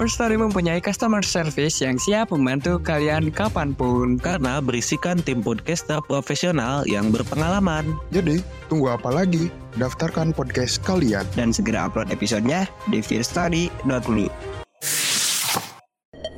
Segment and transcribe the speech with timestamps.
[0.00, 4.16] First Story mempunyai customer service yang siap membantu kalian kapan pun.
[4.16, 7.92] Karena berisikan tim podcaster profesional yang berpengalaman.
[8.08, 8.40] Jadi,
[8.72, 9.52] tunggu apa lagi?
[9.76, 11.28] Daftarkan podcast kalian.
[11.36, 14.32] Dan segera upload episodenya di fearstory.me.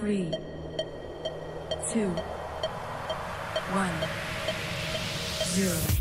[0.02, 0.28] Three,
[1.88, 2.10] two,
[3.72, 3.96] one,
[5.54, 5.93] zero.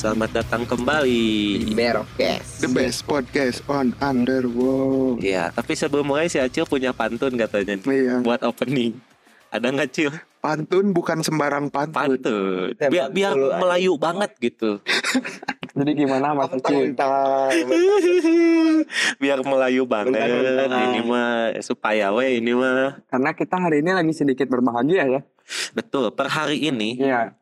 [0.00, 1.76] Selamat datang kembali.
[1.76, 2.64] Berokes.
[2.64, 5.20] The best podcast on Underworld.
[5.20, 8.96] Ya, tapi sebelum mulai si Acil punya pantun katanya Iya, buat opening.
[9.52, 10.08] Ada nggak Cil?
[10.40, 12.16] pantun bukan sembarang pantun.
[12.16, 12.72] Pantun.
[12.80, 14.80] Biar, biar Melayu banget gitu.
[15.70, 16.96] Jadi gimana Mas Uci?
[19.20, 20.16] biar Melayu banget
[20.66, 25.20] ini mah supaya we ini mah Karena kita hari ini lagi sedikit berbahagia ya.
[25.74, 27.36] betul per hari ini Iya.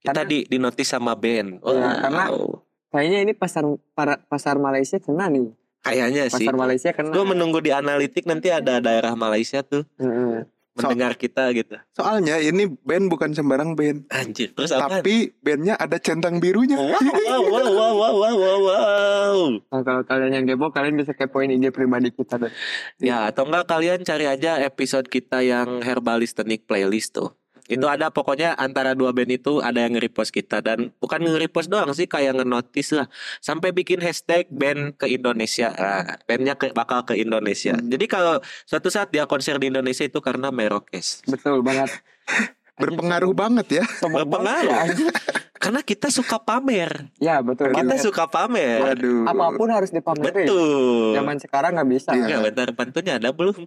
[0.00, 2.64] Kita di dinotis sama band Iya, karena- Wow.
[2.88, 5.52] Kayaknya ini pasar para- pasar Malaysia kena nih.
[5.78, 7.10] kayaknya sih Pasar Malaysia kena.
[7.10, 10.42] gue menunggu di analitik nanti ada daerah Malaysia tuh Heeh.
[10.74, 14.08] mendengar kita gitu Soalnya ini band bukan sembarang band.
[14.08, 16.74] anjir terus apa Tapi bandnya ada centang birunya.
[16.74, 19.36] wow wow wow wow wow wow wow, wow.
[19.68, 22.52] Nah, kalau kalian yang kepo, kalian bisa kepoin IG pribadi kita deh.
[22.98, 27.36] ya atau enggak kalian cari aja episode kita yang herbalistic playlist tuh
[27.68, 31.92] itu ada pokoknya antara dua band itu ada yang nge-repost kita dan bukan nge-repost doang
[31.92, 33.06] sih kayak nge-notice lah
[33.38, 38.88] sampai bikin hashtag band ke Indonesia nah, bandnya ke, bakal ke Indonesia jadi kalau suatu
[38.88, 41.92] saat dia konser di Indonesia itu karena Merokes Betul banget.
[42.78, 43.84] Berpengaruh banget ya.
[44.00, 44.86] berpengaruh
[45.62, 47.74] karena kita suka pamer Ya betul.
[47.74, 48.06] kita banget.
[48.06, 49.26] suka pamer Waduh.
[49.26, 50.46] Apa pun harus dipamerin.
[50.46, 52.14] betul Zaman sekarang nggak bisa.
[52.14, 52.26] Iya.
[52.30, 53.66] Ya bentar pantunnya ada belum?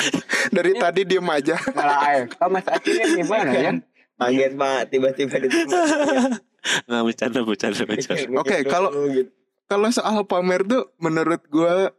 [0.56, 1.56] Dari tadi diem aja.
[1.70, 2.22] Malah air.
[2.28, 3.72] Kalau Mas Acil ini gimana ya?
[4.16, 5.72] Kaget pak, tiba-tiba diterima.
[6.86, 8.36] Nggak bercanda bercanda bercanda.
[8.36, 8.92] Oke, kalau-
[9.64, 11.94] Kalau soal pamer tuh menurut gua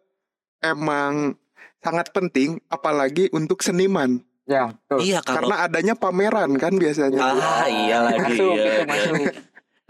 [0.60, 1.40] emang
[1.80, 4.20] sangat penting apalagi untuk seniman.
[4.44, 5.00] Ya, betul.
[5.02, 7.22] Iya kalau Karena adanya pameran kan biasanya.
[7.22, 8.66] ah iya lagi Masuk, ya.
[8.68, 9.16] itu masuk.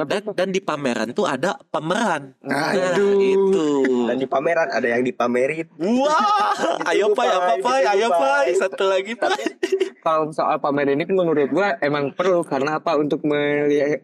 [0.04, 2.34] Dan dan di pameran tuh ada pemeran.
[2.40, 3.18] Nah, Nah, aduh.
[3.18, 3.68] itu.
[4.06, 5.68] Dan di pameran ada yang dipamerin.
[5.76, 6.54] Wah,
[6.88, 8.20] ayo Itu, pai, apa Pai, itu, ayo Pai.
[8.20, 9.42] pai, satu lagi pai.
[10.02, 13.22] kalau soal pamer ini menurut gua emang perlu karena apa untuk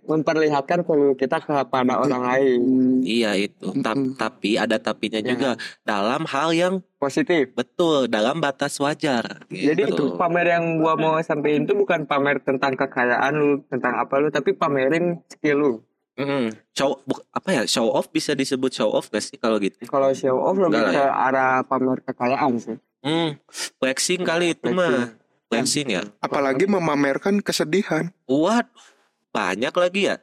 [0.05, 2.61] memperlihatkan value kita kepada orang lain
[3.01, 3.73] Iya itu.
[3.79, 5.27] Ta- tapi ada tapinya Ya.
[5.27, 7.49] juga dalam hal yang positif.
[7.53, 9.45] betul dalam batas wajar.
[9.47, 10.13] Jadi gitu.
[10.15, 14.53] pamer yang gua mau sampaikan itu bukan pamer tentang kekayaan lu, tentang apa lu, tapi
[14.53, 15.73] pamerin skill lu.
[16.17, 16.49] Mm.
[16.73, 16.97] show
[17.29, 19.77] apa ya show off bisa disebut show off gak sih kalau gitu?
[19.85, 22.77] Kalau show off lebih Enggak ke arah pamer kekayaan sih.
[23.05, 23.37] Hmm,
[23.77, 25.13] flexing kali itu mah.
[25.47, 26.01] Flexing ya.
[26.19, 28.09] Apalagi memamerkan kesedihan.
[28.25, 28.67] Waduh,
[29.29, 30.15] banyak lagi ya.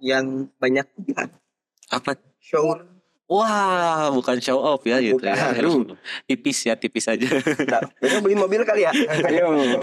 [0.00, 0.86] Yang banyak
[1.90, 2.16] Apa?
[2.38, 2.64] show.
[3.30, 5.38] Wah, bukan show off ya gitu ya.
[5.38, 5.54] Bukan.
[5.62, 5.94] Aduh,
[6.26, 7.30] tipis ya, tipis aja.
[7.68, 7.86] Nah,
[8.18, 8.90] beli mobil kali ya.
[9.30, 9.78] Ayo.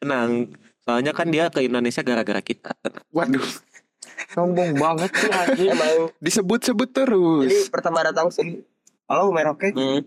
[0.00, 0.48] Tenang.
[0.86, 2.72] Soalnya kan dia ke Indonesia gara-gara kita.
[3.12, 3.44] Waduh,
[4.32, 5.70] Sombong banget sih anjing.
[6.20, 7.48] Disebut-sebut terus.
[7.48, 8.64] Jadi pertama datang sini.
[9.06, 9.70] Halo Merokes.
[9.70, 10.02] Hmm.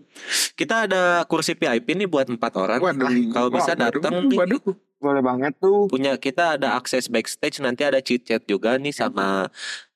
[0.52, 2.80] Kita ada kursi VIP nih buat empat orang.
[2.84, 3.32] Waduh.
[3.32, 4.60] Kalau bisa Waduh, datang Waduh.
[5.00, 5.88] Boleh banget tuh.
[5.88, 9.48] punya kita ada akses backstage nanti ada chit chat juga nih sama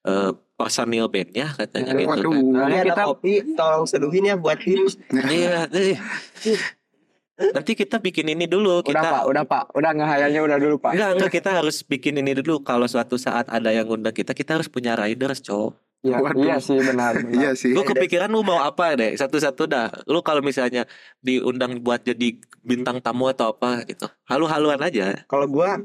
[0.08, 2.32] eh, personil bandnya katanya gitu Waduh.
[2.56, 2.64] kan.
[2.72, 4.88] Ada kita kopi, tolong seduhin ya buat tim.
[5.12, 6.00] Iya, eh.
[7.34, 10.94] nanti kita bikin ini dulu udah kita pak, udah pak, udah ngehayalnya udah dulu pak.
[10.94, 14.60] Enggak, enggak kita harus bikin ini dulu kalau suatu saat ada yang undang kita kita
[14.60, 15.74] harus punya riders, cowok.
[16.04, 16.44] Iya, Waduh.
[16.44, 17.16] iya sih benar.
[17.24, 17.32] benar.
[17.32, 17.72] Iya sih.
[17.72, 19.88] Gue kepikiran lu mau apa deh satu-satu dah.
[20.04, 20.84] Lu kalau misalnya
[21.24, 24.04] diundang buat jadi bintang tamu atau apa gitu.
[24.28, 25.24] Halu-haluan aja.
[25.24, 25.80] Kalau gua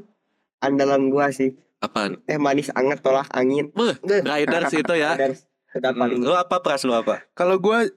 [0.60, 2.20] andalan gua sih Apaan?
[2.28, 3.72] teh manis anget tolak angin.
[3.72, 5.16] Beuh, riders itu ya.
[5.80, 7.24] Udah paling Lu apa pras lu apa?
[7.32, 7.88] Kalau gua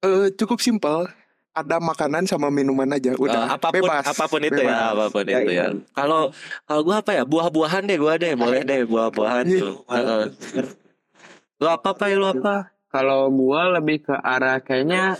[0.00, 1.04] eh, cukup simpel,
[1.56, 4.04] ada makanan sama minuman aja, Eh, udah apa pun bebas.
[4.04, 4.92] apa pun itu ya, Bebas.
[4.92, 5.66] apa pun Ya, itu ya.
[5.90, 6.20] Kalau
[6.62, 7.22] kalau gua apa ya?
[7.24, 9.58] Buah-buahan deh gua deh, boleh deh buah-buahan Iya.
[9.58, 9.74] tuh.
[9.88, 10.22] Heeh.
[11.56, 12.06] Lu apa Pak?
[12.12, 12.54] Lu apa?
[12.86, 15.16] Kalau gua lebih ke arah kayaknya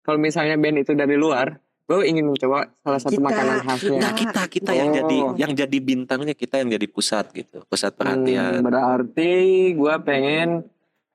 [0.00, 3.26] kalau misalnya band itu dari luar, gue ingin mencoba salah satu Kita.
[3.26, 3.98] makanan khasnya.
[3.98, 4.94] Nah, kita kita yang Oh.
[4.94, 8.62] jadi yang jadi bintangnya kita yang jadi pusat gitu, pusat Hmm, perhatian.
[8.62, 9.32] berarti
[9.72, 10.62] gua pengen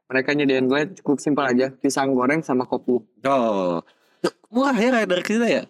[0.06, 3.00] mereka nyediain gue cukup simpel aja pisang goreng sama kopi.
[3.24, 3.80] Oh.
[4.52, 5.64] Murah ya kayak dari kita ya?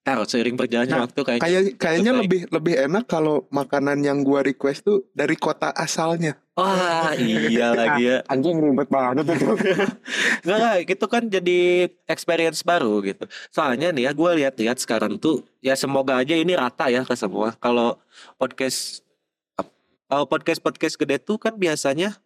[0.00, 2.20] Taruh seiring berjalannya Nah, waktu kayak Kayak kayaknya baik.
[2.24, 6.40] lebih lebih enak kalau makanan yang gua request tuh dari kota asalnya.
[6.56, 8.16] Wah, iya lagi ya.
[8.24, 9.44] Anjing ribet banget itu.
[9.44, 9.92] Enggak,
[10.60, 11.58] enggak, itu kan jadi
[12.08, 13.24] experience baru gitu.
[13.52, 17.56] Soalnya nih ya, gue lihat-lihat sekarang tuh, ya semoga aja ini rata ya ke semua.
[17.60, 17.96] Kalau
[18.36, 19.04] podcast,
[20.04, 22.16] kalau podcast podcast gede tuh kan biasanya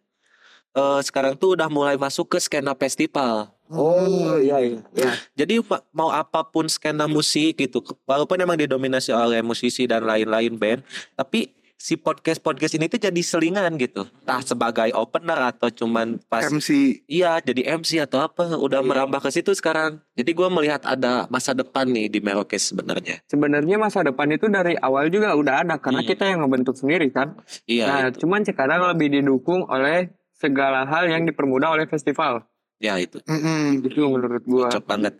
[0.75, 3.54] eh, sekarang tuh udah mulai masuk ke skena festival.
[3.69, 4.79] Oh iya iya.
[4.93, 5.11] iya.
[5.33, 5.57] Jadi
[5.89, 10.85] mau apa pun skena musik gitu, walaupun emang didominasi oleh musisi dan lain-lain band,
[11.17, 14.07] tapi si podcast podcast ini tuh jadi selingan gitu.
[14.23, 19.29] Entah sebagai opener atau cuman pas MC Iya, jadi MC atau apa, udah merambah ke
[19.29, 20.01] situ sekarang.
[20.17, 23.21] Jadi gua melihat ada masa depan nih di Merokes sebenarnya.
[23.29, 26.09] Sebenarnya masa depan itu dari awal juga udah ada karena Hmm.
[26.09, 27.37] kita yang ngebentuk sendiri kan.
[27.69, 28.25] Iya, nah, itu.
[28.25, 32.45] cuman sekarang lebih didukung oleh segala hal yang dipermudah oleh festival.
[32.77, 33.19] Ya itu.
[33.23, 34.67] mm-mm, Itu menurut gua.
[34.69, 35.13] Cocok banget.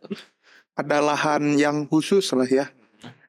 [0.76, 2.68] ada lahan yang khusus lah ya.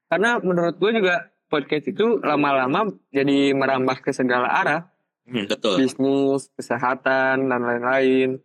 [0.07, 1.15] Karena menurut gua juga
[1.47, 4.83] podcast itu lama-lama jadi merambah ke segala arah,
[5.27, 5.83] Hmm, betul.
[5.83, 8.39] bisnis, kesehatan dan lain-lain.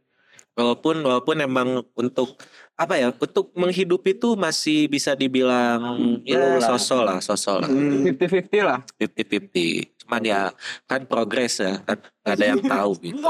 [0.58, 2.42] Walaupun walaupun emang untuk
[2.82, 5.78] apa ya, untuk menghidupi itu masih bisa dibilang
[6.26, 7.22] ya belum lah.
[7.22, 7.70] sosok lah.
[7.70, 8.10] Hmm.
[8.10, 8.80] 50-50 lah.
[8.98, 10.02] 50-50.
[10.02, 10.50] Cuman ya
[10.90, 13.22] kan progres ya, kan nggak ada yang tahu gitu.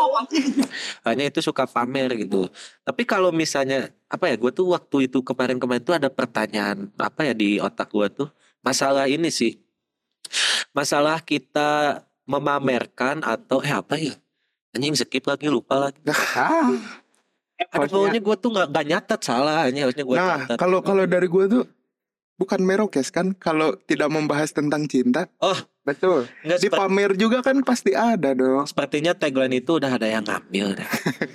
[1.04, 2.48] Hanya itu suka pamer gitu.
[2.88, 7.34] Tapi kalau misalnya apa ya, gue tuh waktu itu kemarin-kemarin tuh ada pertanyaan apa ya
[7.36, 8.30] di otak gue tuh
[8.64, 9.60] masalah ini sih,
[10.72, 14.16] masalah kita memamerkan atau eh apa ya?
[14.72, 16.00] Anjing skip lagi lupa lagi.
[17.70, 20.58] Pokoknya gue tuh nggak nggak nyatet salah, hanya harusnya gue nah, catat.
[20.58, 21.64] kalau kalau dari gua tuh
[22.42, 23.38] bukan merokes kan?
[23.38, 25.30] Kalau tidak membahas tentang cinta
[25.82, 26.30] Betul.
[26.46, 28.70] Nggak di seperti- pamer juga kan pasti ada dong.
[28.70, 30.90] sepertinya tagline itu udah ada yang ngambil deh.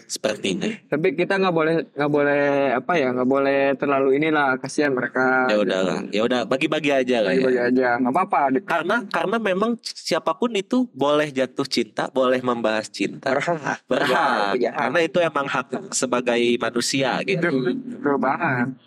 [0.06, 0.70] Sepertinya.
[0.86, 5.50] Tapi kita nggak boleh nggak boleh apa ya nggak boleh terlalu inilah kasihan mereka.
[5.50, 7.66] Ya udahlah, ya udah bagi-bagi aja lah Bagi-bagi ya.
[7.74, 8.40] aja nggak apa-apa.
[8.62, 13.34] Karena karena memang siapa pun itu boleh jatuh cinta, boleh membahas cinta.
[13.34, 13.82] Berhak.
[13.90, 14.54] Berhak.
[14.54, 14.62] Hak.
[14.62, 17.50] Karena itu emang hak sebagai manusia gitu.
[17.98, 18.78] Perubahan.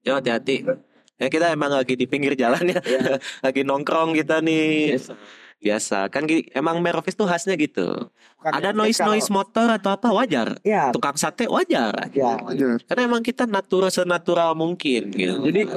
[0.00, 0.64] Yo hati-hati.
[1.20, 2.80] Ya kita emang lagi di pinggir jalan ya.
[3.44, 4.96] lagi nongkrong kita nih.
[5.60, 6.08] Biasa.
[6.08, 8.08] Kan gi- emang Merovis tuh khasnya gitu.
[8.40, 10.56] Bukan Ada kalau- noise-noise motor atau apa wajar.
[10.64, 10.88] Ya.
[10.88, 11.92] Tukang sate wajar.
[12.16, 12.40] Ya.
[12.40, 12.80] Aja.
[12.80, 15.44] Karena emang kita natural senatural mungkin gitu.
[15.44, 15.68] Jadi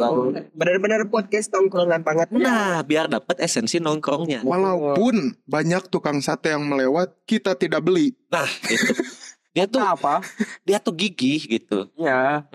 [0.56, 2.32] Benar-benar podcast tongkrongan banget.
[2.32, 4.48] Nah, biar dapat esensi nongkrongnya.
[4.48, 8.16] Walaupun banyak tukang sate yang melewat, kita tidak beli.
[8.32, 8.96] Nah, itu.
[9.52, 10.24] Dia tuh apa?
[10.64, 11.92] dia tuh gigih gitu.
[11.94, 12.48] Ya.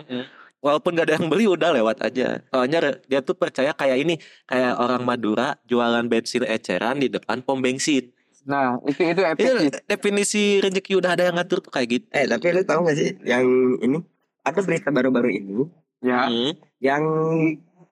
[0.58, 2.42] Walaupun gak ada yang beli udah lewat aja.
[2.50, 4.14] Soalnya dia tuh percaya kayak ini,
[4.44, 8.10] kayak orang Madura jualan bensin eceran di depan pom bensin.
[8.42, 9.22] Nah itu itu Itu
[9.54, 9.70] efektif.
[9.84, 12.06] definisi rezeki udah ada yang ngatur tuh kayak gitu.
[12.10, 13.44] Eh tapi lu tahu gak sih yang
[13.78, 14.02] ini
[14.42, 16.26] ada berita baru-baru ini Ya.
[16.26, 16.54] Hmm.
[16.78, 17.02] yang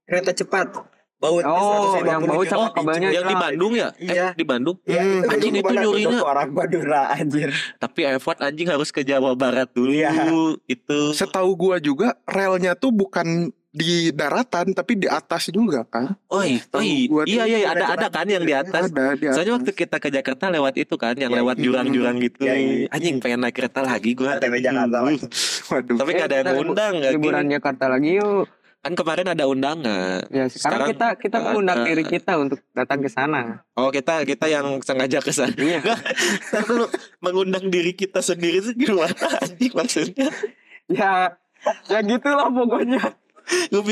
[0.03, 0.71] kereta cepat
[1.17, 3.89] baut Oh, 150 yang baut sama kabelnya Yang di Bandung ya?
[3.97, 4.13] Iya.
[4.13, 4.77] Eh, di Bandung.
[4.83, 5.17] Iya, Hmm.
[5.17, 6.19] itu Anjing, itu nyurinya.
[6.23, 7.49] orang Madura anjir.
[7.77, 9.91] Tapi effort anjing harus ke Jawa Barat dulu.
[9.91, 10.13] Iya.
[10.67, 11.13] Itu.
[11.13, 16.17] Setahu gua juga relnya tuh bukan di daratan tapi di atas juga kan.
[16.29, 18.89] Oh, iya, iya, iya, iya, ada ada kan yang di atas.
[18.89, 19.37] Ada di atas.
[19.37, 22.41] Soalnya waktu kita ke Jakarta lewat itu kan, yang Ya, lewat jurang-jurang gitu.
[22.41, 22.89] Ya, iya.
[22.89, 24.37] Anjing pengen naik kereta lagi gua.
[24.37, 25.21] ATW Jakarta lagi.
[25.67, 25.97] Waduh.
[25.97, 28.49] Tapi gak ada yang Eh, ngundang Liburan Jakarta lagi yuk.
[28.87, 30.23] Kan kemarin ada undangan.
[30.31, 31.91] Ya sekarang, Sekarang kita kita mengundang ada.
[31.91, 33.67] diri kita untuk datang ke sana.
[33.75, 35.59] Oh kita kita yang sengaja ke sana.
[35.59, 35.83] Iya.
[37.27, 40.31] Mengundang diri kita sendiri itu gimana anjing maksudnya?
[40.87, 41.35] ya
[41.91, 43.03] ya gitulah pokoknya.
[43.75, 43.83] Lu,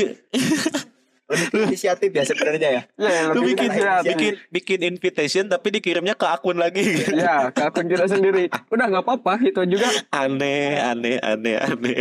[1.25, 2.81] Lebih inisiatif ya sebenarnya ya.
[2.95, 6.85] Ya lu lebih bikin ya, bikin bikin invitation tapi dikirimnya ke akun lagi.
[7.19, 8.47] Ya, ke akun kita sendiri.
[8.71, 9.89] Udah nggak apa-apa, itu juga.
[10.13, 11.99] Aneh, aneh, aneh, aneh.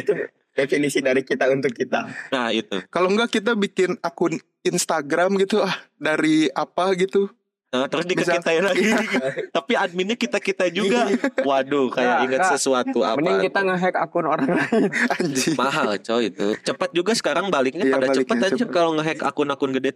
[0.55, 2.07] Definisi dari kita untuk kita.
[2.31, 2.79] Nah itu.
[2.87, 7.27] Kalau enggak kita bikin akun Instagram gitu ah dari apa gitu.
[7.69, 8.87] Nah, terus dikekitain lagi.
[9.57, 11.11] tapi adminnya kita kita juga.
[11.43, 12.51] Waduh, kayak Ya, ingat Kak.
[12.55, 13.19] sesuatu apa?
[13.19, 14.95] Mending kita ngehack akun orang lain.
[15.19, 15.59] Anjing.
[15.59, 19.75] mahal coy itu cepat juga sekarang baliknya Iya, pada baliknya cepat aja kalau ngehack akun-akun
[19.75, 19.91] gede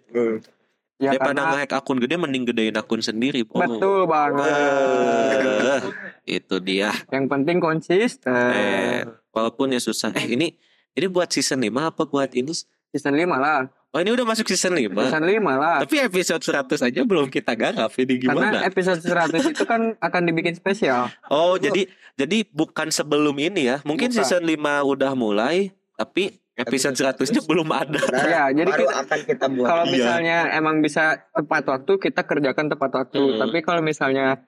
[0.99, 3.63] Ya daripada karena ngehack akun gede mending gedein akun sendiri po.
[3.63, 5.83] betul banget.
[6.27, 6.91] Itu dia.
[7.09, 8.35] Yang penting konsisten.
[8.35, 10.11] Eh, walaupun ya susah.
[10.13, 10.59] Eh ini
[10.93, 12.51] ini buat season 5 apa buat ini?
[12.91, 13.71] Season 5 lah.
[13.89, 14.91] Oh ini udah masuk season 5.
[14.91, 15.79] Season 5 lah.
[15.87, 18.59] Tapi episode 100 aja belum kita garap ini Karena gimana?
[18.67, 21.09] episode 100 itu kan akan dibikin spesial.
[21.31, 21.87] Oh jadi
[22.19, 23.79] jadi bukan sebelum ini ya.
[23.87, 24.19] Mungkin Bukan.
[24.19, 28.01] season 5 udah mulai tapi episode 100-nya belum ada.
[28.05, 29.67] Nah, Ya, jadi baru kita- akan kita buat.
[29.67, 29.93] Kalau Iya.
[29.95, 33.21] misalnya emang bisa tepat waktu, kita kerjakan tepat waktu.
[33.23, 33.39] Hmm.
[33.39, 34.43] Tapi kalau misalnya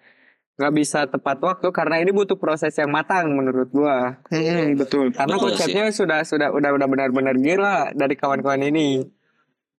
[0.54, 4.20] nggak bisa tepat waktu, karena ini butuh proses yang matang menurut gua.
[4.28, 5.08] Hmm, betul.
[5.08, 9.06] Karena Betul konsepnya sudah sudah udah udah benar-benar gila dari kawan-kawan ini.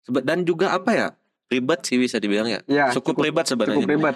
[0.07, 1.07] Dan juga apa ya?
[1.45, 2.59] Ribet sih bisa dibilang ya.
[2.65, 3.75] Ya, Cukup, ribet sebenarnya.
[3.77, 4.15] cukup ribet.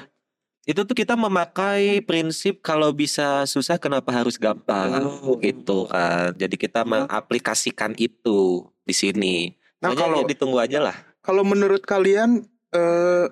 [0.65, 5.37] Itu tuh kita memakai prinsip kalau bisa susah kenapa harus gampang Oh.
[5.37, 6.33] gitu kan.
[6.33, 9.35] Jadi kita mengaplikasikan itu di sini.
[9.77, 10.97] Nah, Makanya kalau ya ditunggu aja lah.
[11.21, 13.25] kalau menurut kalian eh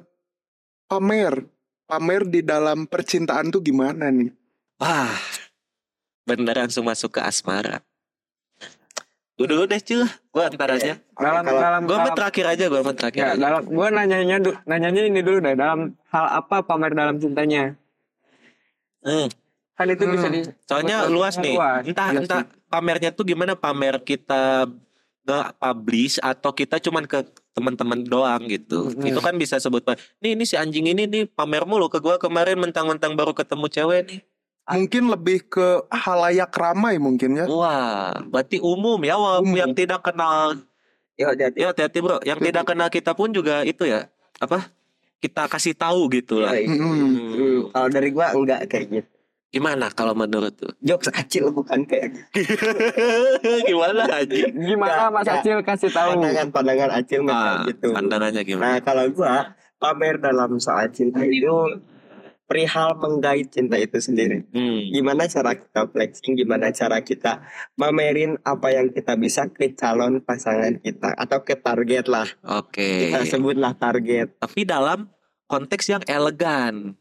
[0.85, 1.49] pamer
[1.83, 4.29] pamer di dalam percintaan tuh gimana nih?
[4.77, 5.17] Wah,
[6.25, 7.81] beneran langsung masuk ke asmara.
[9.33, 10.93] Gue dulu deh cuy, gue antar aja.
[11.17, 13.41] Dalam Kalau- dalam Gue mah terakhir aja, gue mah terakhir ya, aja.
[13.41, 17.73] dalam gua nanyanya nanyanya ini dulu deh dalam hal apa pamer dalam cintanya.
[19.01, 19.27] Hmm.
[19.73, 20.35] Kan itu bisa Hmm.
[20.37, 21.57] di Soalnya luas nih.
[21.57, 21.81] Luas.
[21.81, 24.69] Entah Iya entah pamernya tuh gimana pamer kita
[25.23, 28.93] nggak publish atau kita cuman ke teman-teman doang gitu.
[28.93, 29.07] Mm-mm.
[29.07, 29.81] Itu kan bisa sebut
[30.21, 34.01] nih ini si anjing ini nih pamer mulu ke gua kemarin mentang-mentang baru ketemu cewek
[34.05, 34.19] nih.
[34.63, 37.45] Mungkin lebih ke halayak ramai mungkin ya.
[37.45, 39.59] Wah, berarti umum ya walaupun Umum.
[39.59, 40.55] yang tidak kenal
[41.13, 41.57] Yuk, hati-hati.
[41.59, 44.07] ya hati-hati bro, yang tidak kenal kita pun juga itu ya
[44.39, 44.71] apa?
[45.19, 46.55] Kita kasih tahu gitu lah.
[46.55, 46.65] Yoi.
[46.65, 46.79] Hmm.
[47.29, 49.09] Hmm, Kalau dari gua enggak kayak gitu.
[49.51, 50.73] Gimana kalau menurut tuh?
[50.79, 52.41] Jokes kecil bukan kayak gitu.
[53.69, 54.35] Gimana aja?
[54.49, 56.17] Gimana Mas Acil kasih tahu?
[56.17, 57.87] Pandangan-pandangan acil nggak kayak Ah, gitu.
[57.93, 58.65] pandangannya gimana?
[58.65, 59.33] Nah kalau gua
[59.77, 61.51] pamer dalam soal cinta itu
[62.53, 64.45] perihal menggait cinta itu sendiri.
[64.53, 64.93] Hmm.
[64.93, 67.41] Gimana cara kita flexing, gimana cara kita
[67.73, 72.29] mamerin apa yang kita bisa ke calon pasangan kita atau ke target lah.
[72.45, 73.09] Oke.
[73.09, 74.37] Kita sebutlah target.
[74.37, 75.09] Tapi dalam
[75.49, 76.93] konteks yang elegan.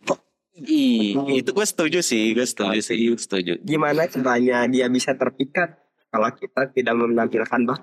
[0.57, 3.61] Ih, itu gue setuju sih, gue setuju sih, setuju.
[3.61, 5.77] Gimana caranya dia bisa terpikat
[6.09, 7.81] kalau kita tidak menampilkan bah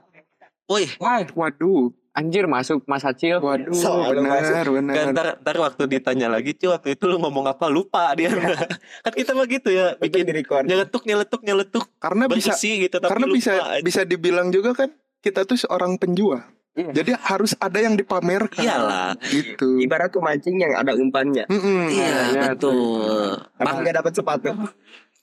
[0.69, 0.85] Woi,
[1.33, 3.39] Waduh, anjir masuk Mas Acil.
[3.39, 4.95] waduh, Soal benar, benar.
[4.95, 8.27] Kan ntar, ntar waktu ditanya lagi cuy waktu itu lu ngomong apa lupa dia
[9.07, 10.63] kan kita mah gitu ya bikin bikin di record.
[10.67, 14.91] nyeletuk nyeletuk nyeletuk Karena bisa gitu tapi karena lupa bisa bisa dibilang juga kan
[15.23, 16.43] kita tuh seorang penjual.
[16.79, 16.91] Iya.
[17.01, 18.61] Jadi harus ada yang dipamerkan.
[18.63, 19.83] iyalah Gitu.
[19.83, 21.43] Ibarat tuh mancing yang ada umpannya.
[21.49, 21.91] Mm-mm.
[21.91, 24.51] iya iya, betul Bang, nggak dapat sepatu.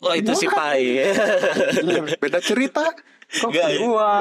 [0.04, 1.00] oh itu si Pai
[2.20, 2.84] Beda cerita.
[3.26, 3.66] Kok ya.
[3.80, 4.14] gua?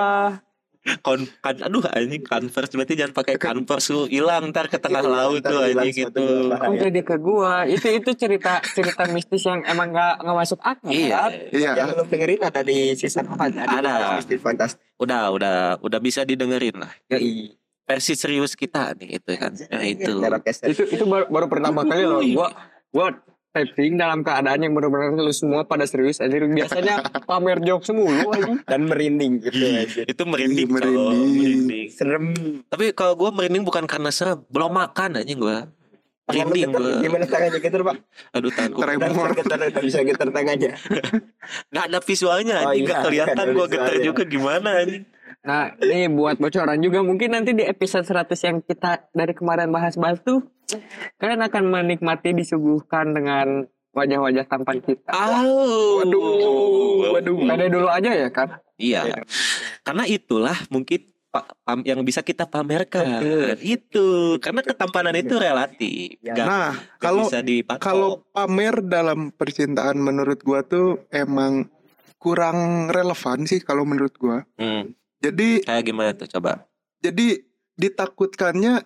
[1.01, 5.41] Kon, kan, aduh anjing converse berarti jangan pakai converse lu hilang ntar ke tengah laut
[5.41, 6.77] Ntar tuh anjing sepatu gitu Kok bahaya.
[6.79, 7.53] jadi ke gua?
[7.65, 10.89] Itu itu cerita cerita mistis yang emang nggak nggak masuk akal.
[10.89, 11.31] iya kan?
[11.49, 11.71] Iya.
[11.73, 13.93] Yang belum dengerin ada di season 4 Ada.
[14.15, 14.81] Mistis Fantastis.
[14.95, 17.51] udah udah udah bisa didengerin lah Yoi.
[17.83, 20.21] versi serius kita nih itu kan nah itu.
[20.63, 22.21] Itu itu baru, baru pertama kali loh.
[22.21, 22.47] Gua
[22.89, 23.07] gua
[23.55, 26.19] taping dalam keadaan yang benar-benar lu semua pada serius.
[26.19, 28.59] Anjir biasanya pamer jokes mulu anjing.
[28.67, 30.03] dan merinding gitu aja.
[30.03, 31.39] itu merinding, Ih, cowok, merinding.
[31.39, 31.87] merinding.
[31.87, 32.25] Serem.
[32.67, 35.57] Tapi kalau gue merinding bukan karena serem, belum makan aja gue.
[36.25, 36.93] Merinding gue.
[36.99, 37.95] Gimana tangannya getar pak?
[38.33, 38.79] Aduh tanganku.
[38.81, 39.29] Tremor.
[39.31, 40.71] Getar, bisa getar tangannya.
[41.73, 45.05] Gak ada visualnya Oh, iya, gak kelihatan nggak gue getar juga gimana anjing.
[45.41, 50.21] Nah, ini buat bocoran juga mungkin nanti di episode 100 yang kita dari kemarin bahas-bahas
[50.21, 50.45] tuh
[51.15, 55.07] kalian akan menikmati disuguhkan dengan wajah-wajah tampan kita.
[55.07, 56.03] Au.
[56.03, 57.35] Waduh, waduh.
[57.45, 58.59] Pede dulu aja ya kan?
[58.75, 59.23] Iya.
[59.81, 63.23] Karena itulah mungkin pam- yang bisa kita pamerkan.
[63.57, 66.19] Itu karena ketampanan itu relatif.
[66.19, 66.33] Ya.
[66.33, 67.79] Gak, Nah, gak kalau bisa dipatok.
[67.79, 71.69] kalau pamer dalam percintaan menurut gua tuh emang
[72.17, 74.43] kurang relevan sih kalau menurut gua.
[74.57, 74.91] Hmm,
[75.25, 76.69] Jadi kayak gimana tuh coba?
[77.01, 77.41] jadi
[77.77, 78.81] ditakutkannya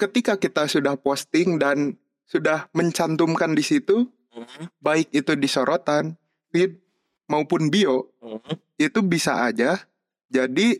[0.00, 6.14] ketika kita sudah posting dan sudah mencantumkan di situ Hmm, baik itu di sorotan,
[6.54, 6.78] feed
[7.26, 8.78] maupun bio hmm.
[8.78, 9.82] itu bisa aja
[10.30, 10.78] jadi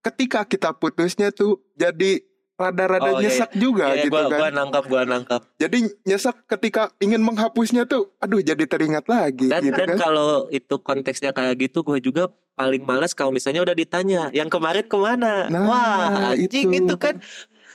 [0.00, 2.24] ketika kita putusnya tuh jadi
[2.54, 4.38] rada-rada Oh, iya, nyesek juga Iya, gitu gua, kan.
[4.38, 5.40] gua nangkap, gua nangkap.
[5.56, 9.98] Jadi nyesek ketika ingin menghapusnya tuh aduh jadi teringat lagi Dan gitu dan kan.
[10.00, 12.22] kalau itu konteksnya kayak gitu, gue juga
[12.54, 15.46] paling males kalau misalnya udah ditanya, yang kemarin ke mana?
[15.48, 16.86] Nah, Wah, anjing itu.
[16.86, 16.94] itu.
[16.94, 17.18] kan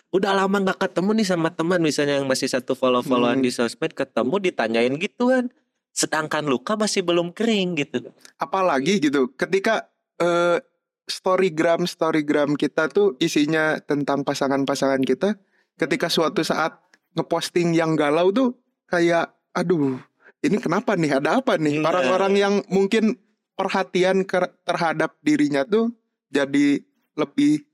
[0.09, 3.45] udah lama nggak ketemu nih sama teman misalnya yang masih satu follow-followan Hmm.
[3.45, 5.51] di sosmed ketemu ditanyain gitu kan.
[5.91, 8.07] Sedangkan luka masih belum kering gitu.
[8.35, 10.63] Apalagi gitu ketika eh,
[11.09, 15.35] storygram storygram kita tuh isinya tentang pasangan-pasangan kita.
[15.75, 16.77] Ketika suatu saat
[17.17, 18.55] ngeposting yang galau tuh
[18.87, 19.97] kayak aduh
[20.39, 21.19] ini kenapa nih?
[21.19, 21.83] Ada apa nih?
[21.83, 21.87] Iya.
[21.89, 23.19] orang-orang yang mungkin
[23.59, 25.91] perhatian ke- terhadap dirinya tuh
[26.31, 26.79] jadi
[27.19, 27.67] lebih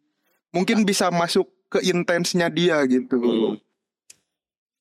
[0.49, 3.19] mungkin bisa masuk ke intensnya dia gitu.
[3.21, 3.64] Hmm.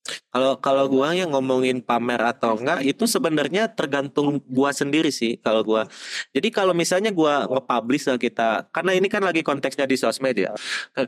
[0.05, 5.65] Kalau kalau gua yang ngomongin pamer atau enggak itu sebenarnya tergantung gua sendiri sih kalau
[5.65, 5.89] gua.
[6.37, 10.53] Jadi kalau misalnya gua nge-publish lah kita karena ini kan lagi konteksnya di sosmed ya.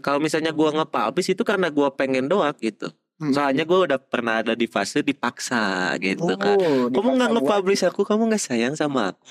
[0.00, 2.88] Kalau misalnya gua nge-publish itu karena gua pengen doang gitu.
[3.20, 3.32] Hmm.
[3.36, 6.56] Soalnya gua udah pernah ada di fase dipaksa gitu kan.
[6.56, 9.24] Oh, Kamu nggak nge-publish aku, kamu nggak sayang sama aku.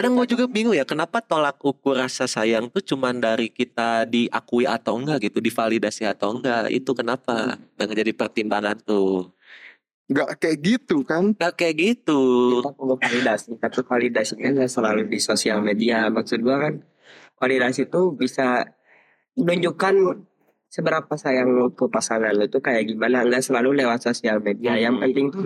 [0.00, 4.64] Kadang gue juga bingung ya, kenapa tolak ukur rasa sayang tuh cuman dari kita diakui
[4.64, 9.28] atau enggak gitu, divalidasi atau enggak, itu kenapa yang jadi pertimbangan tuh.
[10.08, 12.20] nggak kayak gitu kan Gak kayak gitu.
[12.64, 16.74] kita perlu validasi tapi validasi kan nggak selalu di sosial media maksud gua kan
[17.38, 18.66] validasi itu bisa
[19.38, 19.94] menunjukkan
[20.70, 24.96] seberapa sayang lu ke pasangan lu tuh kayak gimana nggak selalu lewat sosial media yang
[24.96, 25.04] Hmm.
[25.04, 25.42] penting tuh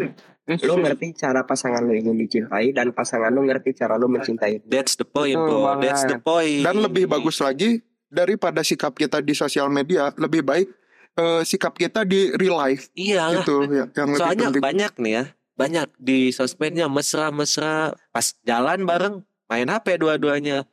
[0.60, 4.94] lu ngerti cara pasangan lu ingin dicintai dan pasangan lu ngerti cara lu mencintai That's
[4.94, 5.64] the point, bro.
[5.66, 5.80] banget.
[5.82, 6.60] That's the point.
[6.60, 10.68] dan lebih bagus lagi daripada sikap kita di sosial media lebih baik
[11.14, 13.40] eh, sikap kita di real life Iya lah.
[13.40, 17.74] itu ya, yang lebih Soalnya penting banyak nih ya, banyak di sosmednya mesra-mesra
[18.12, 19.14] pas jalan bareng
[19.46, 20.68] main HP dua-duanya.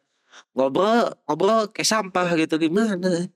[0.51, 3.27] Ngobrol, ngobrol kayak sampah gitu gimana?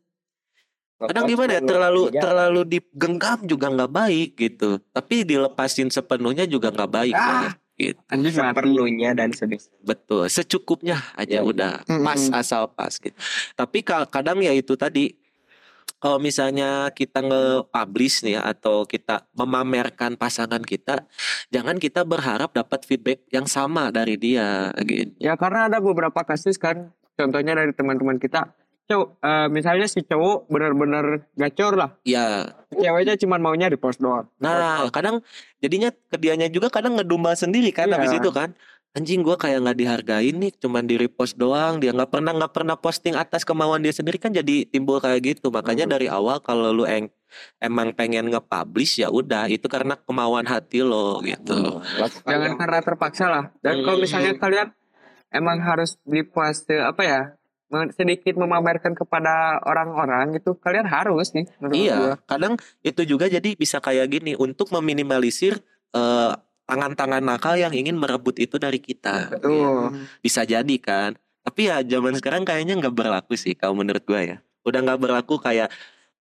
[0.96, 2.22] Kadang gimana ya terlalu Iya.
[2.24, 4.80] terlalu digenggam juga nggak baik gitu.
[4.90, 7.16] Tapi dilepasin sepenuhnya juga nggak baik.
[7.16, 7.52] Ah.
[7.76, 8.00] Gitu.
[8.08, 11.44] anjing seperlunya dan sebisa Betul, secukupnya aja Ya.
[11.44, 13.12] udah pas asal pas gitu.
[13.52, 15.12] Tapi ka- kadang ya itu tadi
[15.98, 21.04] kalau misalnya kita nge-publish nih ya, atau kita memamerkan pasangan kita,
[21.50, 25.12] jangan kita berharap dapat feedback yang sama dari dia gitu.
[25.20, 28.56] ya karena ada beberapa kasus kan contohnya dari teman-teman kita
[28.86, 34.30] cowok eh, misalnya si cowok benar-benar gacor lah Ya, ceweknya cuma maunya di post doang
[34.38, 35.26] nah kadang
[35.60, 37.96] jadinya ke dianya juga kadang ngedumel sendiri kan Iya.
[37.98, 38.54] habis itu kan.
[38.96, 41.84] Anjing gua kayak nggak dihargain nih, cuman di repost doang.
[41.84, 45.52] Dia nggak pernah nggak pernah posting atas kemauan dia sendiri kan jadi timbul kayak gitu.
[45.52, 47.12] Makanya dari awal kalau lu eng,
[47.60, 51.84] emang pengen nge-publish ya udah itu karena kemauan hati lo gitu.
[52.24, 54.72] jangan karena terpaksa lah dan kalau misalnya kalian
[55.28, 57.22] emang harus di fase apa ya
[57.94, 62.14] sedikit memamerkan kepada orang-orang gitu kalian harus nih menurut Iya, gua.
[62.26, 65.60] kadang itu juga jadi bisa kayak gini untuk meminimalisir
[65.92, 66.32] eh,
[66.66, 69.30] tangan-tangan nakal yang ingin merebut itu dari kita.
[69.30, 71.14] betul Bisa jadi kan.
[71.46, 74.38] Tapi ya zaman sekarang kayaknya nggak berlaku sih kalau menurut gua ya.
[74.66, 75.70] Udah nggak berlaku kayak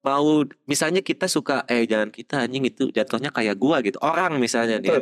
[0.04, 3.96] mau misalnya kita suka eh jangan kita anjing itu jatuhnya kayak gua gitu.
[4.04, 4.90] Orang misalnya nih.
[4.92, 5.00] ya.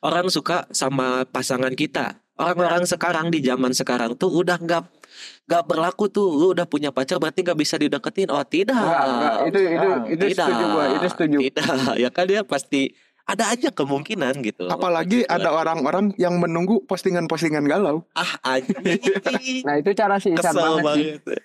[0.00, 2.21] Orang suka sama pasangan kita.
[2.32, 4.82] Orang-orang sekarang di zaman sekarang tuh udah nggak
[5.44, 6.32] nggak berlaku tuh.
[6.32, 8.32] Lu udah punya pacar berarti nggak bisa dideketin.
[8.32, 8.80] Oh tidak.
[8.80, 9.34] Enggak.
[9.52, 10.46] itu itu itu Tidak.
[10.48, 11.66] setuju gua itu setuju Tidak,
[12.02, 14.66] ya kan dia pasti ada aja kemungkinan gitu.
[14.66, 19.62] apalagi ada orang-orang yang menunggu postingan-postingan galau ah anjing.
[19.66, 21.40] nah itu cara si Isan Kesel banget sih banget.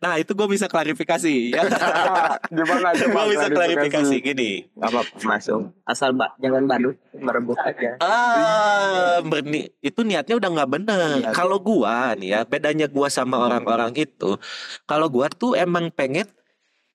[0.00, 1.62] Nah, itu gue bisa klarifikasi ya.
[2.56, 4.50] gimana gue bisa klarifikasi gini.
[4.80, 11.18] Apa-apa masuk asal mbak jangan badut merebut aja Ah, berni itu niatnya udah nggak benar.
[11.20, 11.30] Iya.
[11.34, 14.38] Kalau gua nih ya, bedanya gua sama orang-orang itu,
[14.86, 16.26] kalau gua tuh emang pengen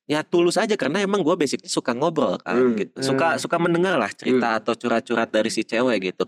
[0.06, 2.78] ya tulus aja karena emang gua basicnya suka ngobrol kan Hmm.
[2.78, 2.98] gitu.
[3.02, 6.26] Suka suka mendengar lah cerita atau curhat-curhat dari si cewek gitu.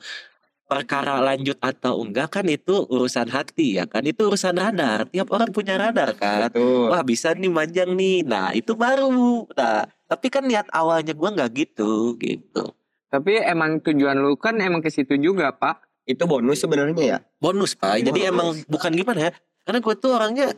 [0.67, 5.07] Perkara lanjut atau enggak kan itu urusan hati ya kan itu urusan radar.
[5.07, 6.51] Tiap orang punya radar kan.
[6.51, 8.21] betul Wah bisa nih manjang nih.
[8.21, 9.47] Nah itu baru.
[9.55, 12.71] Nah tapi kan niat awalnya gua nggak gitu gitu.
[13.07, 17.17] tapi emang tujuan lu kan emang ke situ juga pak Itu bonus sebenarnya ya.
[17.39, 19.31] bonus pak jadi emang bukan gimana ya
[19.63, 20.51] karena gue tuh orangnya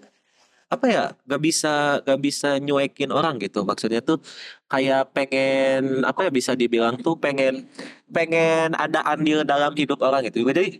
[0.69, 4.21] apa ya gak bisa gak bisa nyuekin orang gitu maksudnya tuh
[4.69, 7.65] kayak pengen apa ya bisa dibilang tuh pengen
[8.13, 10.77] pengen ada andil dalam hidup orang gitu jadi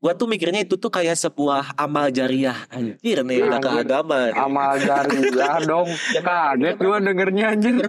[0.00, 3.84] gue tuh mikirnya itu tuh kayak sebuah amal jariah anjir nih udah ke Anjir.
[3.84, 4.40] agama nih.
[4.40, 5.88] amal jariah dong
[6.26, 7.84] kaget gua dengernya anjir?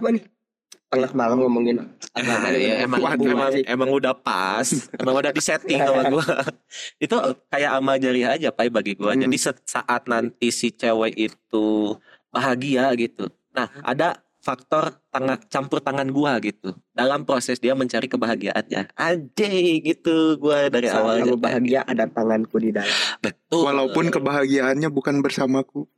[0.92, 3.24] Tengah malam ngomongin Nah, ya, emang, Waduh.
[3.32, 4.68] emang emang udah pas,
[5.00, 6.20] emang udah disetting sama gua.
[7.04, 7.16] itu
[7.48, 9.16] kayak amal jariah aja pak bagi gua.
[9.16, 11.96] Jadi set- saat nanti si cewek itu
[12.28, 13.32] bahagia gitu.
[13.56, 18.92] Nah, ada faktor tangan campur tangan gua gitu dalam proses dia mencari kebahagiaannya.
[18.92, 22.92] Anjing gitu gua dari kamu bahagia ada tanganku di dalam.
[23.24, 23.64] Betul.
[23.64, 25.88] walaupun kebahagiaannya bukan bersamaku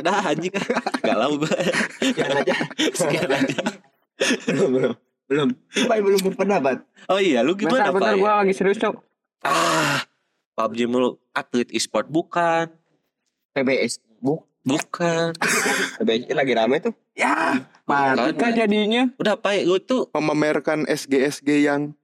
[0.00, 0.50] Dah anjing
[1.00, 1.52] galau gua.
[2.00, 2.54] Sekian aja.
[2.90, 3.60] Sekian aja.
[4.46, 4.92] belum belum
[5.24, 5.48] belum.
[5.86, 6.76] Pai belum berpendapat.
[7.06, 8.18] Oh iya, lu gimana bentar bentar Pak?
[8.18, 8.94] gua lagi serius cok
[9.40, 10.02] Ah,
[10.52, 12.66] PUBG mulu atlet e-sport bukan.
[13.52, 14.02] PBS.
[14.18, 15.30] Bu, Bukan.
[15.96, 16.94] PBS lagi rame tuh.
[17.12, 21.94] ya mati kan jadinya Udah Pak, lu tuh memamerkan SG-SG yang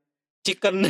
[0.43, 0.87] chicken.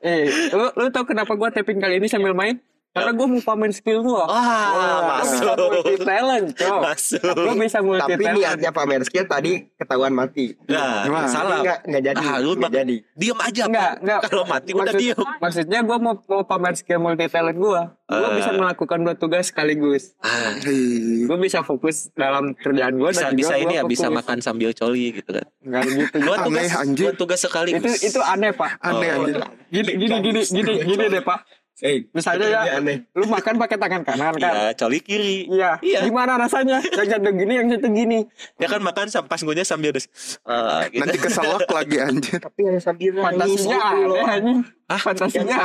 [0.00, 2.58] Eh, lu, lu tau kenapa gua tapping kali ini sambil main?
[2.90, 4.26] Karena gua mau pamer skill gua.
[4.26, 4.34] Wah,
[4.66, 5.54] Gua bisa masuk.
[5.54, 6.80] multi talent, cok.
[6.82, 7.34] Masuk.
[7.36, 8.34] Gua bisa multi Tapi talent.
[8.36, 10.58] niatnya pamer skill tadi ketahuan mati.
[10.66, 11.58] Nah, Wah, salah.
[11.60, 12.24] Enggak enggak jadi.
[12.24, 12.96] Ah, lu Enggak jadi.
[13.14, 13.62] Diem aja.
[13.64, 13.94] Enggak, Pak.
[13.96, 14.20] enggak.
[14.26, 15.18] Kalau mati udah Maksud- diem.
[15.38, 17.80] Maksudnya gua mau mau pamer skill multi talent gua.
[18.04, 18.34] Gua Ah.
[18.34, 20.18] bisa melakukan dua tugas sekaligus.
[20.18, 21.24] Ah, Hei.
[21.24, 25.14] Gua bisa fokus dalam kerjaan gua bisa dan bisa ini ya bisa makan sambil coli
[25.14, 25.46] gitu kan.
[25.62, 26.16] Enggak gitu.
[26.20, 27.86] Dua Aneh, tugas, dua tugas sekaligus.
[27.96, 28.82] itu itu aneh, Pak.
[28.82, 29.22] Aneh Oh.
[29.22, 29.38] anjir.
[29.70, 31.59] Gini gini gini gini gini deh, Pak.
[31.80, 33.08] Eh, Misalnya ya, aneh.
[33.10, 34.52] lu makan pakai tangan kanan kan?
[34.52, 35.48] Iya, coli kiri.
[35.48, 35.80] Iya.
[35.80, 36.04] Iya.
[36.04, 36.84] Gimana rasanya?
[36.84, 38.18] Yang satu gini, yang satu gini.
[38.54, 40.04] Dia kan makan sam- pas ngunyah sambil des.
[40.42, 41.00] Ah, gitu.
[41.00, 42.36] Nanti keselak lagi anjir.
[42.38, 44.12] Tapi yang sambil nangis Fantasinya loh.
[44.12, 44.58] aneh anjing.
[44.86, 45.00] Hah?
[45.00, 45.58] Fantasinya.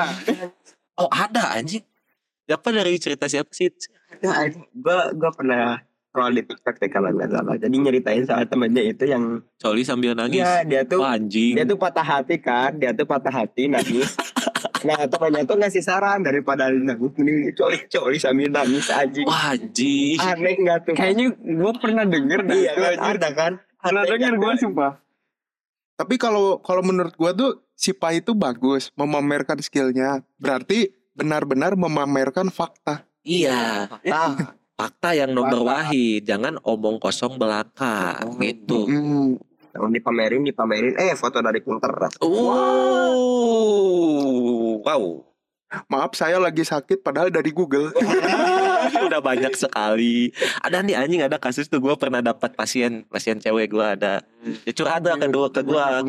[0.95, 1.83] Oh, ada anjing.
[2.43, 3.67] Siapa dari cerita siapa sih?
[4.21, 7.55] Nah, gua gua pernah scroll di TikTok deh kalau nggak salah.
[7.57, 10.39] Jadi nyeritain soal temennya itu yang Coli sambil nangis.
[10.39, 11.59] Iya, dia tuh Wah, anjing.
[11.59, 14.15] dia tuh patah hati kan, dia tuh patah hati nangis.
[14.85, 19.21] nah temannya tuh ngasih saran daripada nangis mending coli coli sambil nangis aja.
[19.25, 20.19] Wah, anjing.
[20.19, 20.93] Aneh nggak tuh?
[20.93, 23.51] Kayaknya gue pernah denger dah Iya kan ada kan?
[23.81, 24.91] Pernah denger gue sumpah.
[25.95, 30.23] Tapi kalau kalau menurut gua tuh si Pai itu bagus memamerkan skillnya.
[30.35, 33.07] Berarti benar-benar memamerkan fakta.
[33.23, 33.87] Iya.
[34.03, 35.71] Nah, Fakta yang nomor Fakta.
[35.71, 38.83] wahid, jangan omong kosong belaka gitu.
[38.83, 39.39] Hmm.
[39.75, 42.15] Yang dipamerin dipamerin eh foto dari Pinterest.
[42.23, 42.39] Oh,
[44.79, 45.03] wow.
[45.91, 47.91] Maaf saya lagi sakit padahal dari Google.
[49.05, 50.29] Udah banyak sekali.
[50.59, 54.25] Ada nih anjing ada kasus tuh gue pernah dapat pasien pasien cewek gue ada.
[54.61, 56.05] Ya curhat lah kedua ke gue kan.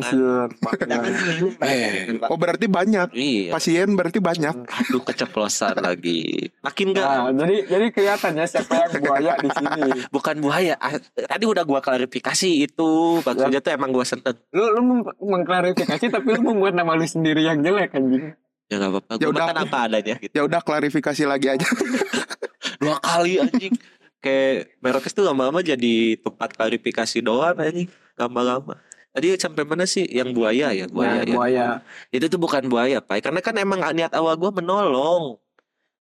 [1.59, 3.09] Eh, Oh berarti banyak.
[3.11, 3.49] iya.
[3.49, 4.55] Pasien berarti banyak.
[4.63, 6.51] Aduh keceplosan lagi.
[6.61, 9.81] Makin gak Nah, jadi jadi kelihatannya siapa yang buaya di sini.
[10.07, 10.75] bukan buaya.
[10.77, 12.91] Ah, Tadi udah gua klarifikasi itu.
[13.19, 14.37] Maksudnya tuh emang gua seneng.
[14.51, 14.81] Lu lu
[15.19, 18.33] mengklarifikasi tapi lu membuat nama lu sendiri yang jelek anjing.
[18.67, 19.11] Ya gak apa-apa.
[19.13, 19.43] Ya Gua udah.
[19.45, 20.33] makan apa adanya gitu.
[20.33, 21.67] Ya udah klarifikasi lagi aja.
[22.77, 23.73] Dua kali anjing.
[24.17, 27.89] Kayak Merokes tuh lama-lama jadi tempat klarifikasi doang anjing.
[28.17, 28.77] Lama-lama.
[29.13, 30.85] Tadi sampai mana sih yang buaya ya?
[30.85, 31.33] Buaya Nah, ya.
[31.33, 31.67] buaya.
[32.13, 33.25] Itu tuh bukan buaya, Pak.
[33.25, 35.41] Karena kan emang niat awal gua menolong.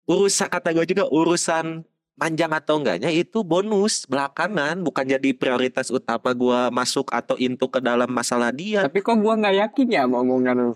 [0.10, 1.86] Urusan kata gue juga urusan
[2.20, 7.80] panjang atau enggaknya itu bonus belakangan bukan jadi prioritas utama gua masuk atau into ke
[7.80, 8.84] dalam masalah dia.
[8.84, 10.74] Tapi kok gua nggak yakin ya sama omongan lu.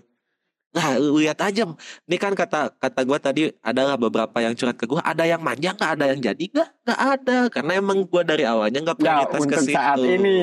[0.78, 1.66] Nah, lihat aja.
[2.06, 5.74] Ini kan kata kata gua tadi adalah beberapa yang curhat ke gua, ada yang manja
[5.74, 7.38] nggak, ada yang jadi nggak, nggak ada.
[7.50, 9.74] Karena emang gua dari awalnya nggak prioritas ke situ.
[9.74, 10.38] saat ini.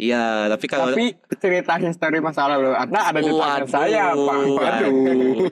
[0.00, 4.38] Iya, tapi kalau Tapi cerita history masa lalu Anda ada di tangan saya, Pak.
[4.48, 4.94] waduh.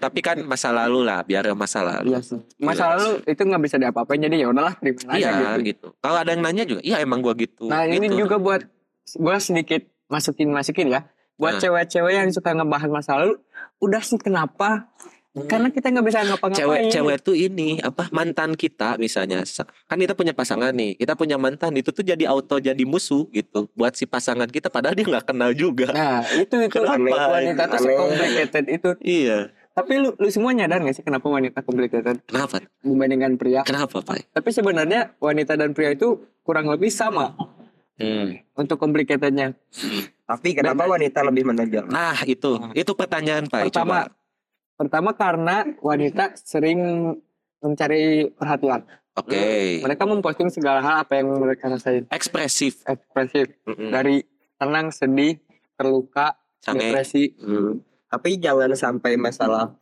[0.01, 2.17] Tapi kan masa lalu lah, biar masa lalu.
[2.17, 2.41] Iya sih.
[2.57, 5.69] Masa lalu itu nggak bisa diapa-apain jadi ya udahlah terima aja Iya gitu.
[5.69, 5.87] gitu.
[6.01, 7.69] Kalau ada yang nanya juga, iya emang gua gitu.
[7.69, 8.25] Nah ini Gitu.
[8.25, 8.65] juga buat
[9.15, 11.05] gua sedikit masukin masukin ya.
[11.35, 11.61] Buat Nah.
[11.61, 13.35] cewek-cewek yang suka ngebahas masa lalu,
[13.79, 14.89] udah sih kenapa?
[15.35, 16.63] Karena kita nggak bisa ngapa-ngapain.
[16.95, 21.35] cewek-cewek tuh ini apa mantan kita misalnya Sa- kan kita punya pasangan nih kita punya
[21.35, 25.27] mantan itu tuh jadi auto jadi musuh gitu buat si pasangan kita padahal dia nggak
[25.27, 27.35] kenal juga Nah itu itu Kenapa?
[27.35, 27.97] wanita tuh Aneh.
[27.99, 28.91] complicated itu.
[29.03, 33.67] iya Tapi lu lu semua nyadar gak sih kenapa wanita complicated kenapa dibandingkan pria?
[33.67, 37.35] kenapa pak Tapi sebenarnya wanita dan pria itu kurang lebih sama
[38.01, 38.57] hmm.
[38.59, 39.55] untuk complicatednya.
[40.25, 41.85] Tapi kenapa wanita lebih menonjol?
[41.89, 44.25] nah itu itu pertanyaan pak Pertama, coba
[44.75, 47.13] pertama karena wanita sering
[47.61, 48.83] mencari perhatian.
[49.15, 49.45] oke
[49.85, 52.09] Mereka memposting segala hal apa yang mereka rasain.
[52.09, 53.93] ekspresif Ekspresif Mm-mm.
[53.93, 54.25] dari
[54.59, 55.39] tenang, sedih,
[55.77, 57.37] terluka, sange depresi.
[57.39, 57.85] Hmm.
[58.09, 59.75] Tapi jangan sampai masalah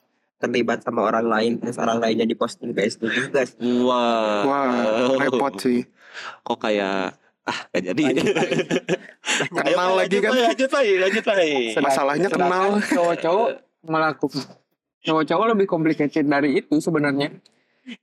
[0.43, 3.47] terlibat sama orang lain terus orang lainnya diposting ke juga.
[3.87, 5.87] wah Wah repot sih.
[6.43, 8.03] kok kayak ah gak jadi
[9.53, 10.31] Kenal lagi kan.
[10.31, 12.67] Lanjut pak lanjut pak Sedang- Masalahnya kenal.
[12.81, 13.49] Cowok-cowok
[13.93, 14.43] melakukan
[15.03, 17.35] cowok-cowok lebih complicated dari itu sebenarnya.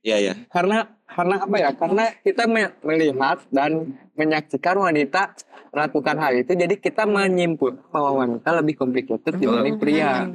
[0.04, 1.70] iya ya Karena karena apa ya?
[1.72, 5.32] Karena kita me- melihat dan menyaksikan wanita
[5.70, 10.26] melakukan hal itu, jadi kita menyimpul bahwa wanita lebih complicated dibanding pria.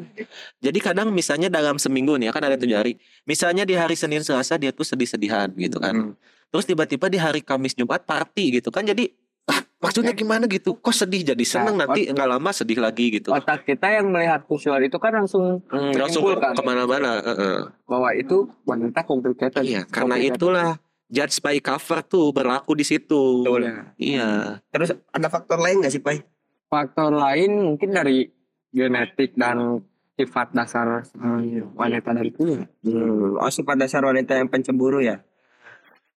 [0.58, 2.98] Jadi kadang misalnya dalam seminggu nih ya, kan ada tujuh hari.
[3.28, 5.94] Misalnya di hari Senin Selasa dia tuh sedih-sedihan gitu kan.
[5.94, 6.35] Hmm.
[6.48, 8.82] Terus tiba-tiba di hari Kamis Jumat party gitu kan.
[8.82, 9.12] Jadi
[9.46, 10.74] ah, maksudnya gimana gitu?
[10.74, 13.30] Kok sedih jadi seneng Nah, nanti nggak lama sedih lagi gitu.
[13.30, 17.12] Otak kita yang melihat visual itu kan langsung Hmm, langsung menyimpulkan ke mana-mana.
[17.20, 17.58] heeh.
[17.84, 19.62] bahwa itu wanita complicated.
[19.62, 20.38] Iya, karena Complicated.
[20.38, 20.70] itulah
[21.06, 23.42] judge by cover tuh berlaku di situ.
[23.42, 23.62] Betul.
[23.96, 24.58] Iya.
[24.68, 26.24] Terus ada faktor lain nggak sih, Pai?
[26.66, 28.26] faktor lain mungkin dari
[28.70, 29.80] genetik dan
[30.12, 32.66] sifat dasar hmm, wanita dari pria.
[32.82, 33.38] Hmm.
[33.38, 35.22] Oh, sifat dasar wanita yang pencemburu ya.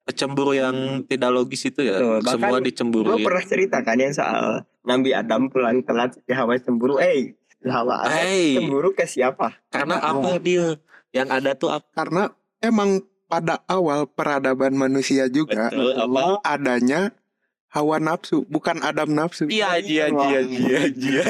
[0.07, 1.99] Cemburu yang tidak logis itu ya.
[2.23, 6.55] Bahkan Semua dicemburu Gue pernah cerita kan yang soal Nabi Adam pulang telat si Hawa
[6.63, 7.03] cemburu.
[7.03, 7.35] Eh,
[7.67, 8.07] Lama.
[8.07, 9.59] Hey, Cemburu ke siapa?
[9.75, 10.79] karena apa dia?
[11.11, 11.89] Yang ada tuh apa?
[11.91, 12.31] Karena
[12.63, 16.39] emang pada awal peradaban manusia juga Betul, apa?
[16.47, 17.11] adanya
[17.77, 19.45] hawa nafsu, bukan adam nafsu.
[19.53, 21.25] Iya, iya, iya, iya, iya.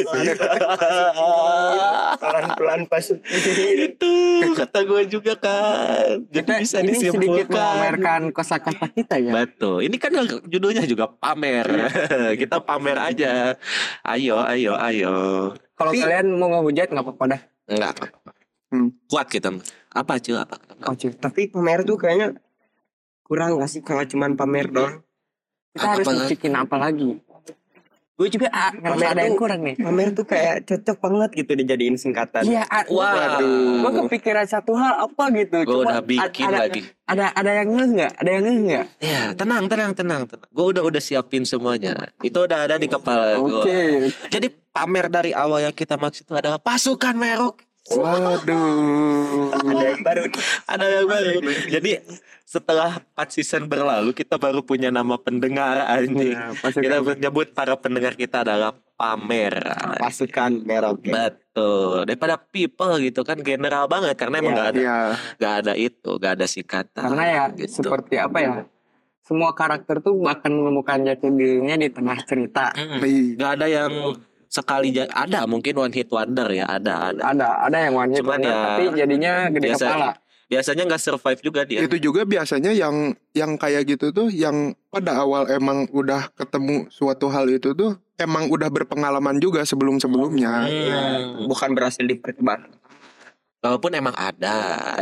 [2.23, 4.13] Pelan-pelan pas Itu
[4.55, 6.23] kata gue juga kan.
[6.31, 7.51] Jadi bisa ini sedikit disimpulkan.
[7.51, 9.35] memamerkan kosakata kita ya.
[9.35, 9.91] Betul.
[9.91, 10.13] Ini kan
[10.47, 11.67] judulnya juga pamer.
[12.41, 13.59] Kita pamer aja.
[14.07, 15.15] Ayo, ayo, ayo.
[15.75, 17.41] Kalau kalian mau ngehujat nggak apa-apa dah.
[17.67, 17.95] Enggak.
[18.71, 18.95] Hmm.
[19.11, 19.51] Kuat kita.
[19.91, 20.37] Apa cuy?
[20.39, 20.57] Apa?
[20.87, 21.11] Oh, cuy.
[21.11, 22.39] Tapi pamer tuh kayaknya
[23.27, 25.06] kurang gak sih kalau cuman pamer doang?
[25.77, 27.11] Kita harus Apa- nunjukin apa lagi.
[28.17, 29.77] Gue juga ah, ngerasa ada yang kurang nih.
[29.77, 32.49] Pamer tuh kayak cocok banget gitu dijadiin singkatan.
[32.49, 33.85] Iya, ah, Waduh.
[33.85, 35.69] Gue kepikiran satu hal apa gitu.
[35.69, 36.81] Gue udah bikin ada, lagi.
[37.05, 38.13] Ada ada yang ngeh nggak?
[38.17, 38.85] Ada yang ngeh nggak?
[39.05, 40.49] Ya, tenang, tenang, tenang, tenang.
[40.49, 42.09] Gue udah udah siapin semuanya.
[42.25, 43.53] Itu udah ada di kepala gue.
[43.53, 43.81] Oke.
[44.33, 47.66] Jadi pamer dari awal yang kita maksud itu adalah pasukan merok.
[47.89, 49.55] Waduh.
[49.55, 50.23] Ada yang baru.
[50.67, 51.31] Ada yang baru.
[51.69, 51.91] Jadi
[52.43, 56.35] setelah 4 season berlalu kita baru punya nama pendengar anjing.
[56.57, 59.55] Pasukan- Kita menyebut para pendengar kita adalah pamer.
[59.99, 60.99] Pasukan merok.
[61.01, 62.05] Betul.
[62.05, 64.99] Daripada people gitu kan general banget karena emang Iya, nggak ada Iya.
[65.37, 67.03] nggak ada itu, nggak ada singkatan.
[67.05, 67.83] Karena ya gitu.
[67.83, 68.53] seperti apa ya?
[69.21, 72.71] Semua karakter tuh bahkan menemukan jati dirinya di tengah cerita.
[72.73, 72.99] Mm-mm.
[73.01, 73.23] Iya.
[73.37, 73.91] nggak ada yang
[74.57, 77.21] sekali ada mungkin one hit wonder ya ada ada.
[77.37, 80.11] Ada ada yang one hit Cuman wonder, ya, tapi jadinya gede biasa- kepala.
[80.47, 81.83] Biasanya nggak survive juga dia.
[81.83, 87.27] Itu juga biasanya yang yang kayak gitu tuh yang pada awal emang udah ketemu suatu
[87.27, 90.71] hal itu tuh emang udah berpengalaman juga sebelum-sebelumnya.
[90.71, 91.51] Hmm.
[91.51, 92.63] Bukan berhasil dipercepat.
[93.59, 94.55] Walaupun emang ada.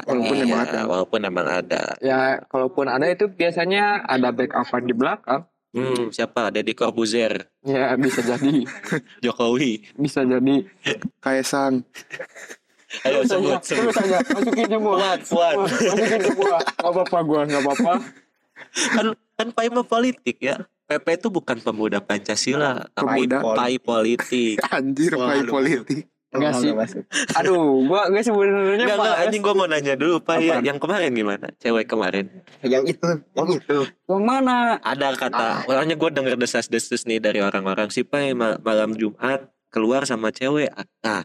[0.09, 0.81] Walaupun Iya, emang ada.
[0.89, 1.83] Walaupun emang ada.
[2.01, 5.45] Ya kalaupun ada itu biasanya ada backup di belakang.
[5.75, 6.49] Hmm, siapa?
[6.49, 8.63] Deddy Corbuzier, Ya bisa jadi,
[9.25, 9.83] Jokowi.
[9.95, 10.63] bisa jadi.
[11.19, 11.83] Kaisang.
[13.03, 13.95] Ayo sebut, Terus sebut.
[13.99, 14.95] aja masukin semua.
[14.95, 15.55] Fuad, Fuad.
[15.67, 16.57] Masukin semua.
[16.63, 17.93] Gak apa-apa gua, gak apa-apa.
[18.95, 20.63] kan kan Pai mah politik ya.
[20.85, 23.43] PP itu bukan pemuda Pancasila, tapi Pemuda.
[23.57, 24.63] Pai politik.
[24.71, 26.07] Anjir, Wah, pai politik.
[26.35, 26.71] Enggak Oh, sih.
[26.75, 27.03] masuk.
[27.39, 30.67] Aduh, gua gua sebenarnya Enggak, enggak, Pak, anjing gua mau nanya dulu Pak ya, Apa?
[30.67, 31.47] yang kemarin gimana?
[31.57, 32.25] Cewek kemarin.
[32.61, 33.79] Yang itu, yang itu.
[34.05, 34.83] yang mana?
[34.83, 40.03] Ada kata, orangnya gue denger desas-desus nih dari orang-orang si Pai ma- malam Jumat keluar
[40.05, 40.75] sama cewek.
[41.01, 41.23] Nah,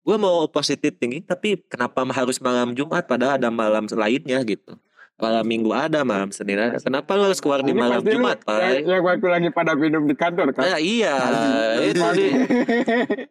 [0.00, 4.72] gue mau positif tinggi, tapi kenapa harus malam Jumat padahal ada malam lainnya gitu.
[5.16, 6.76] Malam Minggu ada, malam Senin ada.
[6.76, 8.84] Kenapa lo harus keluar di Ini malam Jumat, Pak?
[8.84, 10.68] yang waktu lagi pada minum di kantor kan?
[10.68, 11.16] Nah, iya,
[11.88, 12.26] itu di,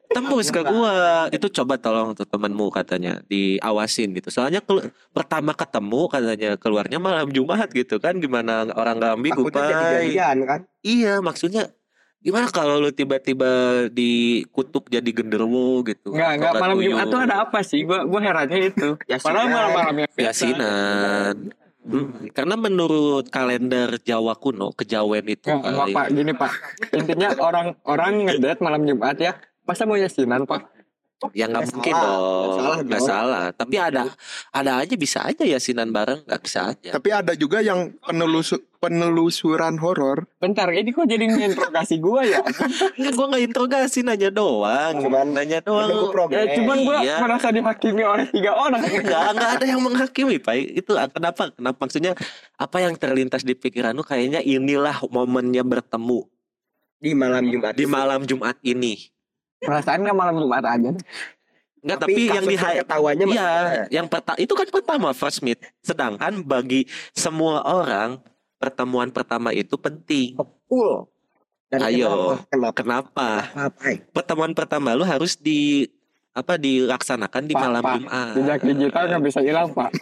[0.10, 1.30] tembus ke gua.
[1.30, 4.34] Itu coba tolong tuh temenmu katanya diawasin gitu.
[4.34, 9.22] Soalnya kelu- pertama ketemu katanya keluarnya malam Jumat gitu kan gimana orang nggak
[9.54, 10.60] jadian kan.
[10.82, 11.70] Iya, maksudnya
[12.18, 16.18] gimana kalau lu tiba-tiba dikutuk jadi genderuwo gitu?
[16.18, 16.82] Enggak, enggak malam.
[16.82, 17.86] Jumat tuh ada apa sih?
[17.86, 18.98] Gua gua herannya itu.
[19.14, 19.30] Yasinan.
[19.30, 20.08] Padahal malam-malamnya.
[20.18, 21.54] Yasinan.
[21.86, 25.94] Hmm, Karena menurut kalender Jawa kuno, kejawen itu kali.
[25.94, 26.52] Pak, gini Pak.
[26.98, 29.38] Intinya orang-orang ngedate malam Jumat ya.
[29.70, 30.75] Masa mau yasinan Pak?
[31.32, 33.08] Ya nggak mungkin salah, dong, nggak salah dong.
[33.08, 33.46] salah.
[33.50, 34.04] Tapi ada,
[34.52, 36.90] ada aja bisa aja yasinan bareng, nggak bisa aja.
[36.92, 40.28] Tapi ada juga yang penelusu- penelusuran horor.
[40.38, 42.44] Bentar, ini kok jadi nginterogasi gua ya?
[43.00, 45.00] Enggak, gue nggak interogasi, nanya doang.
[45.00, 45.90] Cuman nanya doang.
[46.30, 47.18] ya cuman gua Iya.
[47.18, 48.84] merasa dihakimi oleh tiga orang.
[48.92, 50.54] Enggak, enggak ada yang menghakimi, Pak.
[50.76, 51.50] Itu ah, kenapa?
[51.50, 52.14] Kenapa maksudnya
[52.54, 56.28] apa yang terlintas di pikiranmu kayaknya inilah momennya bertemu
[56.98, 57.74] di malam Jumat.
[57.74, 59.15] di malam Jumat ini.
[59.62, 60.92] Perasaan nggak malam Jumat aja?
[61.86, 63.52] Enggak, tapi, yang di ketawanya Iya,
[63.94, 65.62] yang pertama itu kan pertama first meet.
[65.86, 68.18] Sedangkan bagi semua orang
[68.58, 70.34] pertemuan pertama itu penting.
[70.66, 71.06] full.
[71.70, 72.42] Dan Ayo.
[72.50, 72.74] Kenapa?
[72.74, 72.74] Kenapa?
[72.74, 73.30] Kenapa?
[73.70, 73.90] Apa?
[74.10, 75.86] Pertemuan pertama lu harus di
[76.36, 77.96] apa dilaksanakan di Pak, malam Pak.
[77.98, 78.34] Jumat.
[78.36, 79.90] Jejak digital nggak bisa hilang Pak.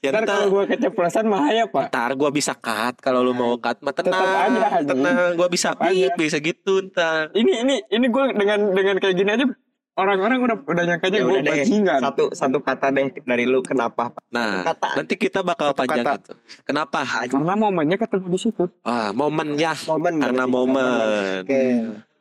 [0.00, 1.88] Ya, Ntar ntar- kalau gua keceplosan bahaya Pak.
[1.88, 4.16] Ntar gua bisa cut kalau lu mau cut mah tenang.
[4.16, 4.40] Tetap
[4.70, 5.92] aja, tenang, gua bisa Tetap aja.
[5.92, 7.28] beat, bisa gitu ntar.
[7.32, 9.44] Ini ini ini gua dengan dengan kayak gini aja
[9.92, 11.42] orang-orang udah udah nyangkanya Ya deh.
[11.42, 12.00] bajingan.
[12.00, 14.16] Satu satu kata deh dari lu kenapa?
[14.30, 14.96] Nah, Kata.
[14.96, 16.16] nanti kita bakal Satu panjang kata.
[16.16, 16.32] itu.
[16.62, 17.00] Kenapa?
[17.04, 18.64] Karena momennya ketemu di situ.
[18.80, 20.14] Ah, momennya Momen.
[20.16, 21.40] karena momen.
[21.44, 21.62] Oke.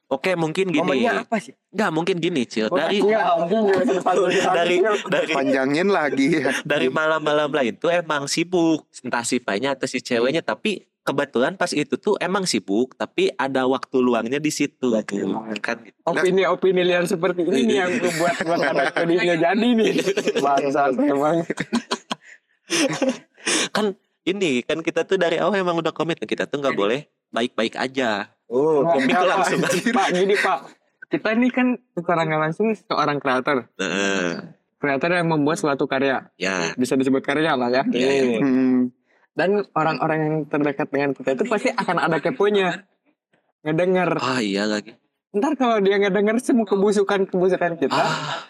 [0.10, 0.82] Oke, mungkin gini.
[0.82, 1.54] Momennya apa sih?
[1.70, 2.66] Enggak, mungkin gini, Cil.
[2.66, 4.18] Dari Iya, anjing, gua sempet-
[4.58, 6.42] dari dari Panjangin lagi.
[6.66, 11.70] dari malam-malam lain tuh emang sibuk entah si painya atau si ceweknya tapi kebetulan pas
[11.72, 14.94] itu tuh emang sibuk tapi ada waktu luangnya di situ
[15.60, 19.90] kan opini-opini liar seperti ini nih yang membuat gua kadang tadinya jadi nih.
[20.38, 21.46] Bangsat emang.
[23.72, 23.86] kan
[24.24, 28.30] ini kan kita tuh dari awal emang udah komitmen kita tuh nggak boleh baik-baik aja
[28.50, 29.60] Oh, Komik Nggak, langsung.
[29.62, 30.60] Pak, Pak, gini Pak.
[31.10, 33.66] kita ini kan secara nggak langsung seorang kreator.
[33.78, 34.42] Heeh.
[34.78, 36.30] Kreator yang membuat suatu karya.
[36.34, 37.84] ya Bisa disebut karya lah ya.
[37.86, 38.90] Iya, Hmm.
[39.34, 42.84] Dan orang-orang yang terdekat dengan kita itu pasti akan ada keponya.
[43.60, 44.16] Ngedenger.
[44.18, 44.96] ah iya lagi
[45.30, 47.92] Ntar kalau dia ngedenger semua kebusukan-kebusukan kita.
[47.92, 48.48] ah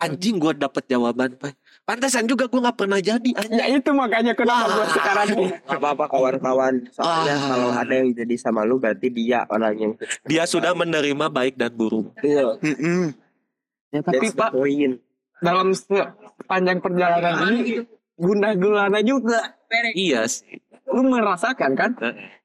[0.00, 1.54] anjing gue dapet jawaban Pai.
[1.82, 3.30] Pantesan juga gue nggak pernah jadi.
[3.48, 5.50] Ya itu makanya kenapa gue sekarang nih.
[5.62, 6.74] Gak apa-apa kawan-kawan.
[6.88, 7.48] Soalnya Ah.
[7.48, 9.92] kalau ada yang jadi sama lu berarti dia orang yang
[10.24, 12.56] dia sudah menerima baik dan buruk Iya.
[12.58, 13.12] Mm-mm.
[13.90, 14.96] Ya tapi That's Pak, point.
[15.38, 19.58] dalam sepanjang perjalanan ini gundah gulana juga.
[19.92, 21.90] iya sih Lu merasakan kan?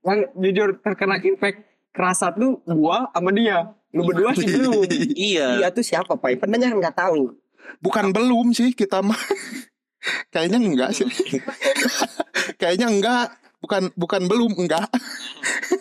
[0.02, 3.76] Yang jujur terkena impact kerasa tuh gua sama dia.
[3.91, 4.84] Lu berdua sih belum.
[5.13, 6.39] iya Dia tuh siapa, Pak?
[6.39, 7.36] Pendengar nggak tahu.
[7.84, 9.17] Bukan belum sih kita mah.
[10.34, 11.08] Kayaknya enggak sih.
[12.62, 13.27] Kayaknya enggak.
[13.58, 14.88] Bukan bukan belum enggak.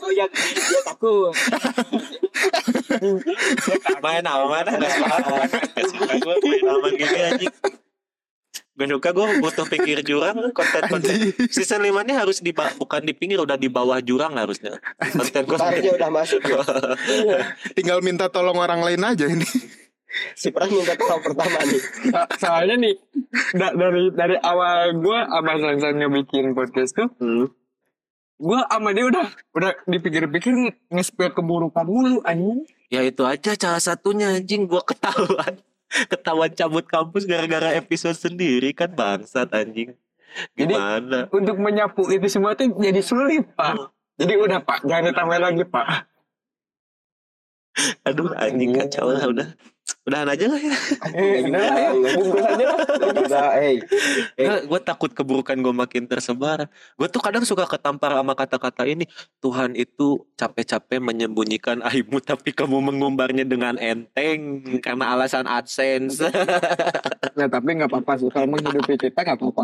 [0.07, 1.35] Oh ya, dia takut.
[3.99, 7.55] main aman nggak suka nggak suka gue main aman gini anjing
[8.77, 13.41] Gue suka gue butuh pinggir jurang konten-konten season 5 ini harus di bukan di pinggir
[13.41, 14.79] udah di bawah jurang harusnya
[15.17, 16.45] konten konten udah masuk.
[16.45, 16.61] ya.
[17.73, 19.49] Tinggal minta tolong orang lain aja ini.
[20.33, 21.83] Si Pras minta tolong pertama nih.
[22.09, 22.95] So- soalnya nih
[23.53, 27.51] da- dari dari awal gua sama Sansan ngebikin podcast tuh, Hmm.
[28.37, 30.55] gua sama dia udah udah dipikir-pikir
[30.89, 32.65] nge-spill keburukan mulu anjing.
[32.87, 35.59] ya itu aja salah satunya anjing gue ketahuan
[36.13, 39.91] ketahuan cabut kampus gara-gara episode sendiri kan bangsat anjing
[40.55, 43.91] Jadi- gimana Untuk menyapu itu semua tuh jadi sulit, Pak.
[44.17, 45.87] Jadi udah, Pak, jangan ditambah lagi, Pak.
[48.03, 49.49] aduh anjing kacau lah udah
[50.07, 50.77] udahan aja lah ya
[51.17, 52.79] Eh, udah ya, bungkus aja lah.
[53.27, 53.77] Udah, eh.
[54.39, 54.61] Eh.
[54.69, 56.71] gue takut keburukan gue makin tersebar.
[56.95, 59.09] Gue tuh kadang suka ketampar sama kata-kata ini.
[59.43, 66.23] Tuhan itu capek-capek menyembunyikan aibmu tapi kamu mengumbarnya dengan enteng karena alasan AdSense.
[67.37, 68.29] Ya, tapi nggak apa-apa sih.
[68.33, 69.63] Kalau menghidupi kita nggak apa-apa.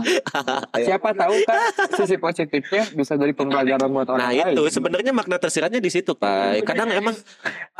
[0.76, 1.60] Siapa tahu kan
[1.96, 4.52] sisi positifnya bisa jadi pembelajaran buat orang nah lain.
[4.52, 6.68] itu sebenarnya makna tersiratnya di situ pak.
[6.68, 7.16] Kadang emang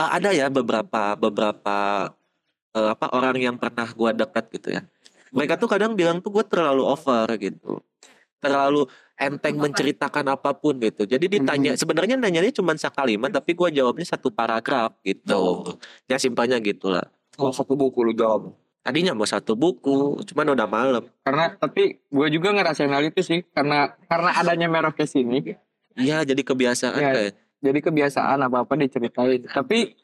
[0.01, 2.09] uh, ada ya beberapa beberapa
[2.76, 4.82] uh, apa orang yang pernah gue dekat gitu ya.
[5.32, 7.80] Mereka tuh kadang bilang tuh gue terlalu over gitu.
[8.42, 8.85] Terlalu
[9.16, 11.06] enteng menceritakan apa pun gitu.
[11.06, 15.78] Jadi ditanya sebenarnya nanyanya cuma sekalimat tapi gue jawabnya satu paragraf gitu.
[16.11, 17.06] Ya simpelnya gitu lah.
[17.40, 18.52] Oh, satu buku lu jawab.
[18.82, 21.04] Tadinya mau satu buku, cuman udah malam.
[21.22, 23.40] Karena tapi gue juga ngerasain hal itu sih.
[23.54, 25.54] Karena karena adanya Merokes ini.
[25.94, 27.11] Iya, jadi kebiasaan Ya.
[27.14, 27.32] kayak.
[27.62, 29.46] Jadi kebiasaan apa-apa diceritain.
[29.46, 29.94] Tapi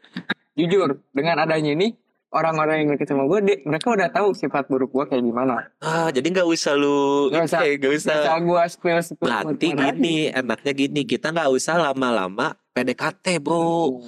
[0.54, 1.90] jujur dengan adanya ini
[2.30, 5.72] orang-orang yang deket sama gue, di- mereka udah tahu sifat buruk gue kayak gimana.
[5.78, 7.60] Ah, jadi nggak usah lu, Nggak usah.
[7.62, 8.16] eh, nggak usah.
[8.18, 9.24] Asal gue spill spill.
[9.24, 14.04] Berarti gini, enaknya gini, kita nggak usah lama-lama PDKT, bro.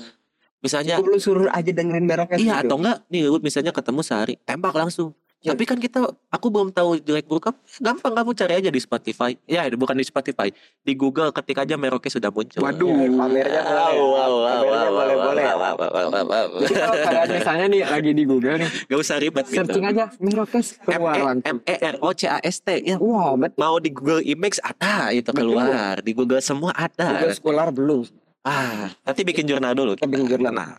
[0.61, 2.37] Misalnya, Lu suruh aja dengerin meroknya.
[2.37, 5.17] iya atau enggak nih, misalnya ketemu sehari, tembak langsung.
[5.41, 7.57] Tapi kan kita, aku belum tahu jelek buruk apa.
[7.81, 9.33] Gampang kamu cari aja di Spotify.
[9.49, 10.53] Ya, bukan di Spotify,
[10.85, 12.61] di Google ketik aja Merauke sudah muncul.
[12.61, 12.93] Waduh.
[13.17, 13.73] pamernya boleh.
[13.73, 15.45] Wow, wow, wow, Pamernya wow, boleh, wow, boleh.
[15.49, 16.47] wow, wow, wow, wow, wow.
[16.61, 19.57] Jadi kalau misalnya nih lagi di Google nih, Gak usah ribet gitu.
[19.65, 21.49] searching aja Merokes M keluar E.
[21.49, 22.97] M E R O C A S T ya.
[23.01, 23.57] Wow, betul.
[23.57, 27.17] Mau di Google Image ada itu keluar, di Google semua ada.
[27.17, 28.05] Google Scholar belum.
[28.45, 29.97] Ah, nanti bikin jurnal dulu.
[29.97, 30.53] Kita bikin jurnal.
[30.53, 30.71] Nah,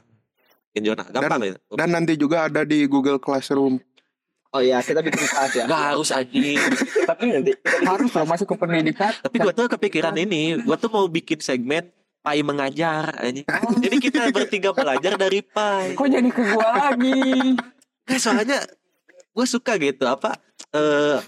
[0.70, 1.06] bikin jurnal.
[1.10, 1.54] Gampang ya.
[1.74, 3.82] Dan nanti juga ada di Google Classroom.
[4.52, 5.64] Oh iya, kita bikin kelas ya.
[5.64, 6.60] Gak harus anjing.
[7.08, 7.52] Tapi nanti
[7.88, 9.16] harus loh masuk ke pendidikan.
[9.24, 11.88] Tapi gua tuh kepikiran ini, gua tuh mau bikin segmen
[12.20, 13.48] Pai mengajar anjing.
[13.80, 15.96] Jadi kita bertiga belajar dari Pai.
[15.96, 17.56] Kok jadi ke gua lagi?
[18.12, 18.60] Nah, soalnya
[19.32, 20.36] gue suka gitu apa
[20.76, 21.24] eh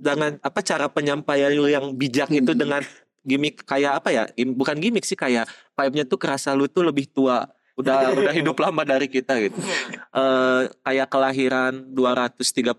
[0.00, 2.80] dengan apa cara penyampaian lu yang bijak itu dengan
[3.20, 4.22] gimmick kayak apa ya?
[4.32, 5.44] Bukan gimmick sih kayak
[5.76, 7.44] vibe-nya tuh kerasa lu tuh lebih tua.
[7.74, 9.58] Udah udah hidup lama dari kita gitu.
[10.14, 12.70] Eh kayak kelahiran 238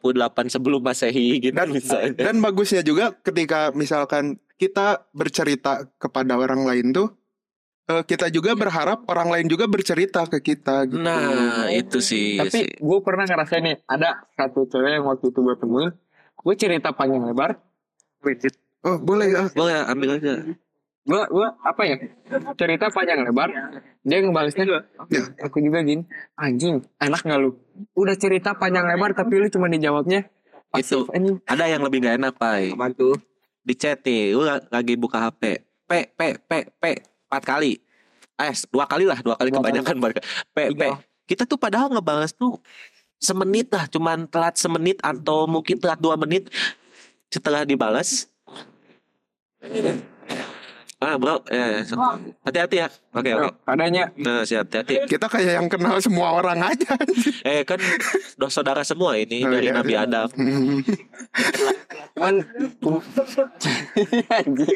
[0.47, 2.31] sebelum Masehi gitu Dan misalnya.
[2.31, 7.11] dan bagusnya juga ketika misalkan kita bercerita kepada orang lain tuh
[7.91, 11.03] eh, kita juga berharap orang lain juga bercerita ke kita gitu.
[11.03, 12.39] Nah, itu sih.
[12.39, 15.91] Tapi gue pernah ngerasain nih, ada satu cewek yang waktu itu gue temuin,
[16.39, 17.59] gue cerita panjang lebar,
[18.85, 19.49] Oh, boleh ah.
[19.53, 20.33] Boleh ambil aja.
[21.05, 21.95] Gue gue apa ya
[22.57, 23.49] cerita panjang lebar,
[24.01, 25.21] dia ngebalesnya Ya.
[25.39, 26.01] aku juga gini,
[26.33, 27.53] anjing, enak nggak lu?
[27.93, 30.25] Udah cerita panjang lebar tapi lu cuma dijawabnya
[30.73, 31.05] Itu.
[31.13, 31.37] anjing.
[31.45, 32.73] Ada yang lebih gak enak, Pai.
[32.73, 33.15] Apaan tuh?
[33.65, 35.57] di chat nih, lu la- lagi buka HP.
[35.85, 36.83] P P P P
[37.25, 37.81] empat kali.
[38.37, 40.21] Eh, dua kali lah, dua kali Dua kebanyakan banget.
[40.53, 40.81] P P.
[41.25, 42.61] Kita tuh padahal ngebales tuh
[43.17, 46.49] semenit lah, cuman telat semenit atau mungkin telat dua menit
[47.33, 48.29] setelah dibalas.
[50.95, 51.83] Ah bro, ya, ya.
[52.47, 52.87] hati-hati ya.
[53.11, 53.51] Oke oke.
[53.67, 55.03] Adanya Nah siap hati-hati.
[55.11, 56.95] Kita kayak yang kenal semua orang aja.
[57.45, 57.77] Eh kan
[58.39, 59.75] dos saudara semua ini Oh, dari iya.
[59.75, 60.27] Nabi Adam.
[62.15, 62.35] cuman
[64.31, 64.71] anjing.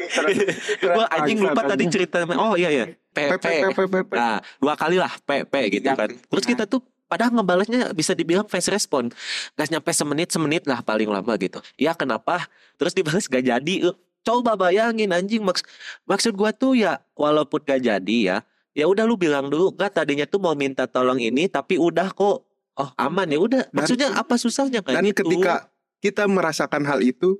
[0.84, 2.28] Gua anjing lupa tadi cerita.
[2.36, 2.84] Oh iya ya.
[3.10, 3.46] P P, P.
[3.48, 4.12] P, P, P, P.
[4.12, 5.96] Nah dua kali lah P P gitu Ya.
[5.96, 6.12] kan.
[6.12, 9.10] Terus kita tuh Padahal ngebalesnya bisa dibilang fast respon.
[9.58, 11.58] Gak nyampe semenit, semenit lah paling lama gitu.
[11.74, 12.46] Ya kenapa?
[12.78, 13.90] Terus dibales gak jadi.
[14.20, 15.42] Coba bayangin anjing.
[15.44, 15.64] Maks
[16.04, 18.36] maksud gua tuh ya walaupun gak jadi ya.
[18.76, 19.74] Ya udah lu bilang dulu.
[19.74, 21.50] Gak tadinya tuh mau minta tolong ini.
[21.50, 22.46] Tapi udah kok.
[22.78, 23.62] Oh aman ya udah.
[23.74, 25.26] Maksudnya apa susahnya kayak Dan gitu.
[25.26, 25.68] ketika
[26.00, 27.36] kita merasakan hal itu,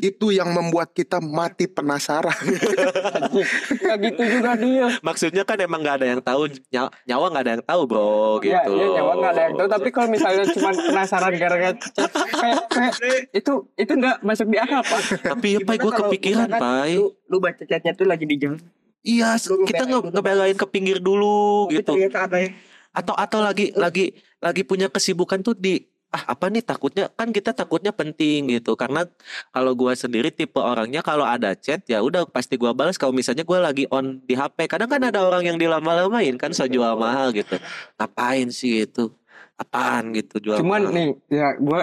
[0.00, 2.32] itu yang membuat kita mati penasaran.
[3.80, 4.86] Nggak gitu juga dia.
[5.04, 8.64] Maksudnya kan emang gak ada yang tahu nyawa, nyawa gak ada yang tahu bro Ya,
[8.64, 8.72] gitu.
[8.80, 9.68] ya nyawa nggak ada yang tahu.
[9.68, 14.80] Tapi kalau misalnya cuma penasaran gara-gara chat, kayak, kayak itu itu nggak masuk di akal
[14.80, 15.00] pak.
[15.20, 16.92] Tapi ya pai gue kepikiran pai.
[16.96, 18.60] Lu, lu baca chatnya tuh lagi di jalan.
[19.00, 21.92] Iya lu kita ngebelain nge ngebelain ke pinggir dulu Tapi gitu.
[21.96, 22.52] ternyata ada yang
[22.90, 27.06] Atau atau lagi lagi lagi punya kesibukan tuh di ah apa nih takutnya?
[27.14, 28.74] Kan kita takutnya penting gitu.
[28.74, 29.06] Karena
[29.54, 32.98] kalau gua sendiri tipe orangnya kalau ada chat ya udah pasti gua balas.
[32.98, 36.66] Kalau misalnya gua lagi on di HP kadang kan ada orang yang dilama-lamain kan so
[36.66, 37.56] jual mahal gitu.
[37.98, 39.14] Ngapain sih itu?
[39.60, 40.94] Apaan gitu jual Cuman mahal.
[40.96, 41.82] nih ya gue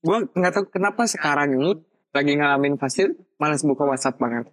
[0.00, 1.76] gue nggak tahu kenapa sekarang ini
[2.16, 4.48] lagi ngalamin fase malas buka WhatsApp banget.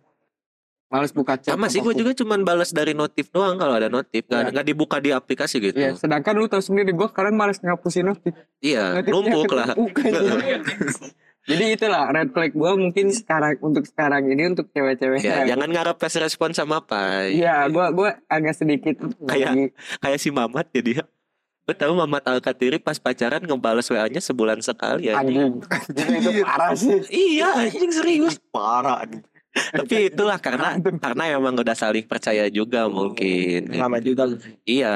[0.86, 1.52] Malas buka chat.
[1.52, 4.50] sama sih gue juga cuman balas dari notif doang kalau ada notif nggak Ya.
[4.52, 8.38] nggak dibuka di aplikasi gitu Iya, sedangkan lu tahu sendiri gue sekarang malas ngapusin notif.
[8.60, 9.74] iya numpuk lah.
[11.46, 15.22] Jadi itulah red flag gue mungkin sekarang untuk sekarang ini untuk cewek-cewek.
[15.22, 20.18] ya yang- jangan ngarep fast respon sama apa Iya, gue gue agak sedikit Kayak- kayak
[20.18, 21.04] si Mamat ya dia
[21.62, 25.18] Gue tahu Mamat Alkatiri pas pacaran ngebales WA-nya sebulan sekali ya.
[25.18, 25.66] anjing.
[26.14, 27.02] itu parah sih.
[27.10, 28.38] Iya anjing serius.
[28.48, 29.18] parah nih.
[29.56, 33.72] Tapi itulah karena karena emang udah saling percaya juga mungkin.
[33.72, 34.28] Lama juga.
[34.68, 34.96] Iya.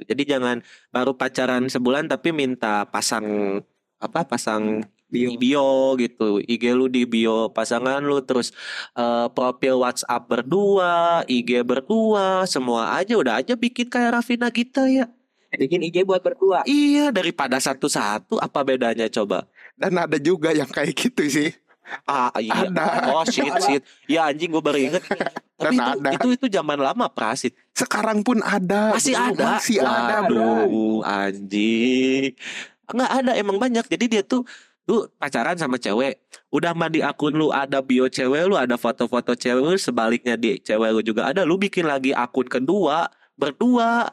[0.00, 3.60] Jadi jangan baru pacaran sebulan tapi minta pasang
[4.00, 4.80] apa pasang
[5.12, 5.68] bio, bio
[6.00, 8.54] gitu IG lu di bio pasangan lu terus
[8.96, 15.10] eh, profil WhatsApp berdua IG berdua semua aja udah aja bikin kayak Raffi Nagita ya
[15.50, 16.62] Bikin IG buat berdua.
[16.62, 21.50] iya daripada satu-satu apa bedanya coba Dan ada juga yang kayak gitu sih.
[22.06, 23.10] Ah iya Ada.
[23.10, 25.02] oh shit shit ya anjing gue baru inget
[25.60, 26.10] tapi Dan itu, ada.
[26.16, 28.96] itu itu zaman lama prasit Sekarang pun ada.
[28.96, 29.28] masih bro.
[29.36, 30.40] ada Masih ada, bro.
[30.40, 32.32] Waduh, anjing
[32.90, 34.42] nggak ada emang banyak jadi dia tuh
[34.90, 36.18] lu pacaran sama cewek
[36.50, 40.58] udah mah di akun lu ada bio cewek lu ada foto-foto cewek lu sebaliknya di
[40.58, 43.06] cewek lu juga ada lu bikin lagi akun kedua
[43.38, 44.10] berdua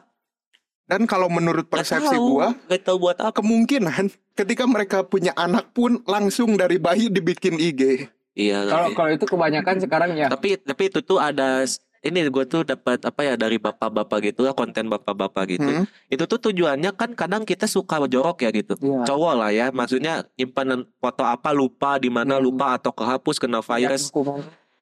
[0.88, 5.68] Dan kalau menurut persepsi tahu, gua, nggak tahu buat apa kemungkinan ketika mereka punya anak
[5.70, 8.08] pun langsung dari bayi dibikin IG.
[8.32, 10.26] iya Kalau kalau itu kebanyakan sekarang ya.
[10.26, 11.66] tapi tapi itu tuh ada
[11.98, 15.84] ini gue tuh dapat apa ya dari bapak-bapak gitu lah konten bapak-bapak gitu Hmm.
[16.06, 19.02] itu tuh tujuannya kan kadang kita suka jorok ya gitu Iya.
[19.04, 22.46] cowok lah ya maksudnya nyimpan foto apa lupa di mana Hmm.
[22.46, 24.14] lupa atau kehapus kena virus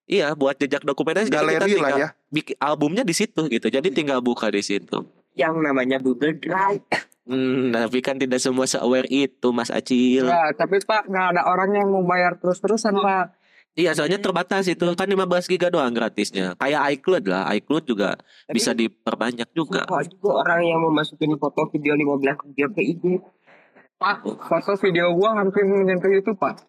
[0.04, 2.08] iya buat jejak dokumentasi Galeri lah tinggal ya.
[2.28, 5.00] bikin albumnya di situ gitu jadi tinggal buka di situ
[5.36, 6.82] Yang namanya Google Drive.
[7.24, 11.42] hmm, tapi kan tidak semua se aware itu mas Acil Ya, tapi Pak nggak ada
[11.44, 13.36] orang yang mau bayar terus-terusan Pak.
[13.74, 18.54] iya soalnya terbatas itu kan 15 giga doang gratisnya kayak iCloud lah iCloud juga Tapi-
[18.54, 22.16] bisa diperbanyak juga Kok juga orang yang mau masukin foto video 15
[22.46, 23.04] video ke IG.
[23.96, 26.60] Pak, foto video gua hampir menyentuh itu Pak.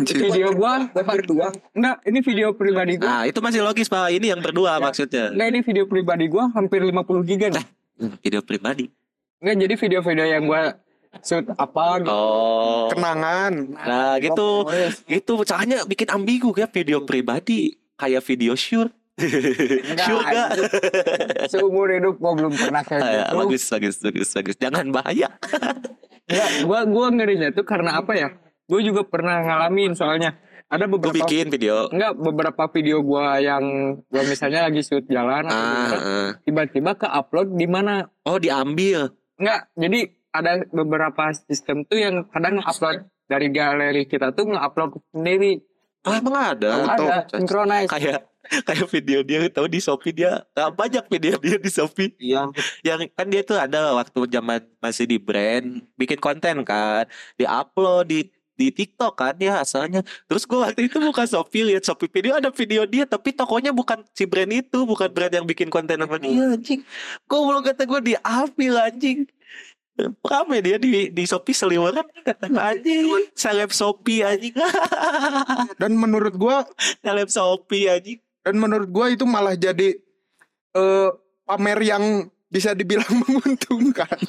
[0.00, 1.52] Video gua berdua.
[1.70, 3.04] enggak, ini video pribadi gua.
[3.06, 6.80] nah itu masih logis pak ini yang berdua maksudnya Enggak, ini video pribadi gua hampir
[6.80, 7.64] 50 giga nih.
[7.96, 8.92] Video pribadi
[9.36, 10.62] Enggak, jadi video-video yang gua
[11.20, 12.08] shoot apa gitu.
[12.08, 13.52] oh Kenangan.
[13.72, 14.68] Nah gitu
[15.04, 18.92] Gitu caranya bikin ambigu ya video pribadi Kayak video sure
[19.96, 20.48] Sure gak?
[21.48, 23.36] Seumur hidup gua belum pernah kayak Ah, ya, gitu.
[23.38, 25.28] bagus, bagus, bagus, bagus Jangan bahaya
[26.26, 28.28] Ya, gua gua ngerinya tuh karena apa ya?
[28.66, 30.34] Gua juga pernah ngalamin soalnya.
[30.66, 35.54] Ada beberapa bikin video Enggak, beberapa video gua yang gua misalnya lagi shoot jalan atau
[35.54, 36.30] ah, ah.
[36.42, 38.10] tiba-tiba ke upload di mana?
[38.26, 40.00] Oh diambil Enggak, jadi
[40.34, 45.64] ada beberapa sistem tuh yang kadang upload dari galeri kita tuh nge-upload sendiri.
[46.06, 47.04] Oh emang ada Auto.
[47.08, 47.90] Ada synchronize.
[47.90, 52.46] Kayak kayak video dia tahu di Shopee dia ah, banyak video dia di Shopee Iya.
[52.86, 58.20] yang kan dia tuh ada waktu zaman masih di brand bikin konten kan diupload di
[58.56, 60.00] di TikTok kan ya asalnya.
[60.26, 64.02] Terus gue waktu itu buka Shopee lihat Shopee video ada video dia tapi tokonya bukan
[64.16, 66.80] si brand itu bukan brand yang bikin konten apa dia anjing.
[67.28, 69.28] Gue belum kata gue diambil anjing.
[70.20, 74.52] Rame dia di di Shopee seliweran kata anjing seleb Shopee anjing.
[75.80, 76.68] Dan menurut gua
[77.00, 78.20] seleb Shopee anjing.
[78.44, 79.96] Dan menurut gua itu malah jadi
[80.76, 81.10] eh
[81.48, 84.20] pamer yang bisa dibilang menguntungkan.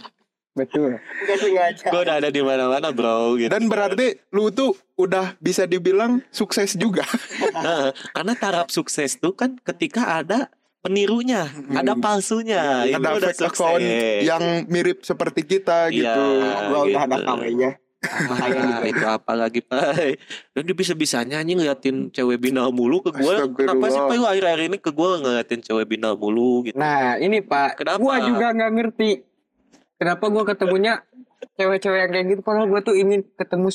[0.57, 0.97] Betul.
[0.97, 1.85] Gak sengaja.
[1.87, 3.47] Gue udah ada di mana-mana bro gitu.
[3.47, 7.05] Dan berarti lu tuh udah bisa dibilang sukses juga.
[7.53, 10.49] Nah, karena taraf sukses tuh kan ketika ada
[10.81, 13.83] penirunya, ada palsunya, itu Ada udah fake account
[14.23, 16.23] yang mirip seperti kita Iya, gitu.
[16.67, 17.29] Gua udah ada gitu.
[17.29, 17.71] KW-nya.
[18.07, 20.21] Ah, itu apa lagi pai
[20.53, 24.77] dan dia bisa-bisanya anjing ngeliatin cewek binal mulu ke gue kenapa sih lu akhir-akhir ini
[24.77, 27.97] ke gue ngeliatin cewek binal mulu gitu Nah ini Pak, Kenapa?
[27.97, 29.09] gua juga nggak ngerti
[29.97, 31.01] kenapa gua ketemunya
[31.53, 32.41] cewek-cewek yang kayak gitu.
[32.41, 33.67] Padahal gua tuh ingin ketemu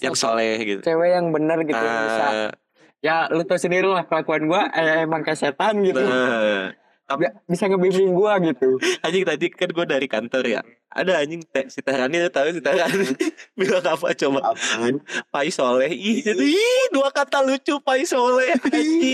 [0.00, 2.24] yang soleh gitu cewek yang benar gitu yang bisa.
[2.24, 2.52] Ah,
[2.98, 6.00] Ya lu tau sendiri lah kelakuan gua eh, emang kayak setan gitu.
[6.00, 6.72] nah,
[7.12, 8.80] Bi- Bisa ngebimbing gua gitu.
[9.00, 10.60] anjing tadi kan gue dari kantor ya
[10.94, 13.18] ada anjing te, si Tehrani lu tahu si Tehrani
[13.58, 14.54] bilang apa coba?
[14.54, 15.02] Apaan?
[15.26, 15.90] Pai Soleh.
[15.90, 18.54] Ih itu ih dua kata lucu Pai Soleh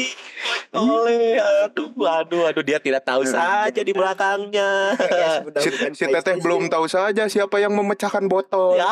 [0.76, 4.92] Soleh aduh aduh aduh dia tidak tahu saja di belakangnya.
[5.60, 8.76] Si, si Teteh belum tahu saja siapa yang memecahkan botol.
[8.76, 8.88] ya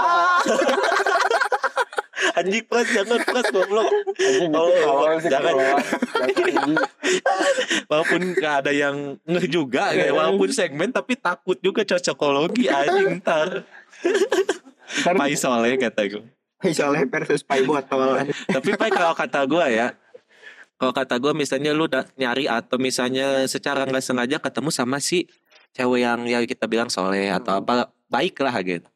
[2.35, 3.87] anjing pras jangan pras goblok.
[4.55, 5.55] Oh, jangan.
[7.91, 13.65] walaupun gak ada yang ngeh juga ya walaupun segmen tapi takut juga cocokologi anjing ntar.
[15.05, 16.25] Pai Soleh kata gue
[16.75, 18.19] Soleh versus Pai botol.
[18.51, 19.95] Tapi Pai kalau kata gue ya,
[20.75, 25.31] kalau kata gue misalnya lu udah nyari atau misalnya secara nggak sengaja ketemu sama si
[25.79, 28.89] cewek yang ya kita bilang soleh atau apa baik lah gitu.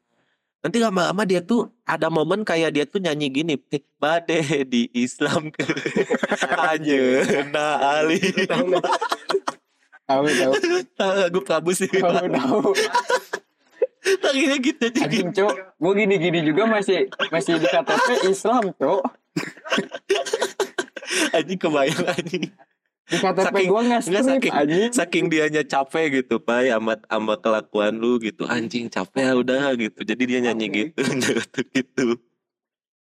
[0.62, 5.50] Nanti lama-lama dia tuh ada momen kayak dia tuh nyanyi gini, "Eh, bade di Islam
[5.50, 5.66] ke
[6.54, 8.22] Anjena Ali.
[10.06, 10.26] Tahu
[10.94, 11.90] tahu Lagu Prabu sih.
[11.90, 12.70] tahu tahu.
[14.02, 15.02] Laginya gitu aja.
[15.06, 19.02] Anjing cok, gua gini-gini juga masih masih di KTP Islam cok.
[21.34, 22.50] Anjing kebayang anjing.
[23.12, 24.90] Di KTP Saking- gua nggak strip saking anjing.
[24.90, 30.00] saking dianya capek gitu pak amat amat kelakuan lu gitu anjing capek ya udah gitu
[30.02, 31.02] jadi dia nyanyi gitu
[31.68, 32.06] gitu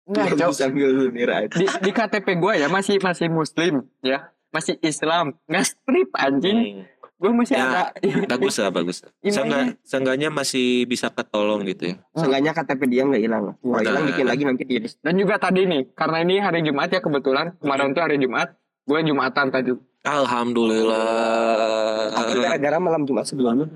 [0.03, 0.50] Nggak cok.
[0.53, 1.46] Sambil nyinir aja.
[1.48, 4.18] Di, di KTP gua ya masih masih Muslim ya,
[4.50, 6.82] masih Islam, nggak strip anjing.
[7.14, 8.26] Gua masih Ya, ada.
[8.26, 13.44] bagus lah bagus Seenggak, seenggaknya masih bisa ketolong gitu ya Seenggaknya KTP dia nggak hilang.
[13.55, 16.90] Kalau hilang bikin lagi nanti dia di- Dan juga tadi nih, karena ini hari Jumat
[16.90, 19.70] ya kebetulan kemarin tuh hari Jumat, gue Jumatan tadi.
[20.03, 23.66] Alhamdulillah gara-gara malam Jumat sebelumnya.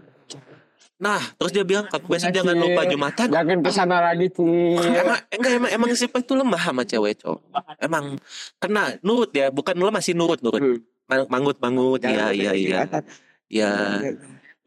[0.96, 4.74] nah terus dia bilang "Kak, besok jangan lupa jumatan Jangan ke sana lagi sih.
[4.80, 7.40] emang enggak emang emang si Pai itu lemah sama cewek cowok
[7.78, 8.16] emang
[8.56, 10.78] kena nurut ya bukan lemah sih nurut nurut Hmm.
[11.06, 12.18] Mang- mangut mangut iya iya
[12.50, 13.02] sampai iya kelihatan.
[13.46, 13.72] ya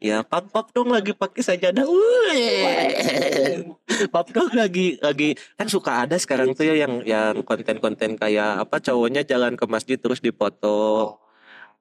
[0.00, 1.84] Ya, pap pap dong lagi pakai sajadah.
[1.84, 3.68] Wih.
[4.08, 8.80] Pap dong lagi lagi kan suka ada sekarang tuh ya yang yang konten-konten kayak apa
[8.80, 11.20] cowoknya jalan ke masjid terus dipoto.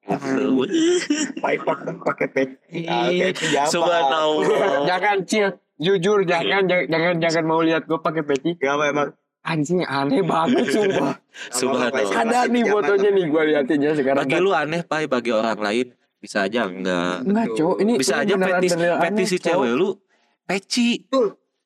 [0.02, 0.66] Gitu.
[1.38, 2.80] Pai pakai pakai peci.
[2.86, 3.10] Ah.
[3.66, 4.86] Subhanallah.
[4.89, 5.47] Jangan cil,
[5.78, 8.58] jujur jangan jangan jangan, mau lihat gue pakai peci.
[8.58, 9.10] Gak apa emang.
[9.41, 11.16] Anjing aneh banget sumpah.
[11.50, 12.12] Subhanallah.
[12.12, 14.20] Ada nih fotonya nih gue liatin ya sekarang.
[14.20, 15.88] Bagi lu aneh, Pai, bagi orang lain
[16.18, 17.24] bisa aja enggak.
[17.24, 19.45] Enggak cowok ini Bisa ini aja beneran- fetis beneran aneh, fetis si Cok.
[19.45, 19.89] cewek lu
[20.43, 20.89] peci.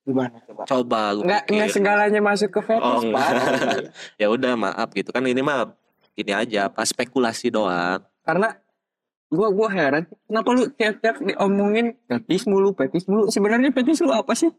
[0.04, 0.62] Gimana coba?
[0.68, 3.30] Coba lu Enggak enggak segalanya masuk ke fetis Oh, pak.
[4.22, 5.74] ya udah maaf gitu kan ini mah
[6.14, 8.04] ini aja pas spekulasi doang.
[8.24, 8.56] Karena
[9.28, 14.34] gua gua heran kenapa lu tiap-tiap diomongin fetis mulu fetis mulu sebenarnya fetis lu apa
[14.34, 14.50] sih?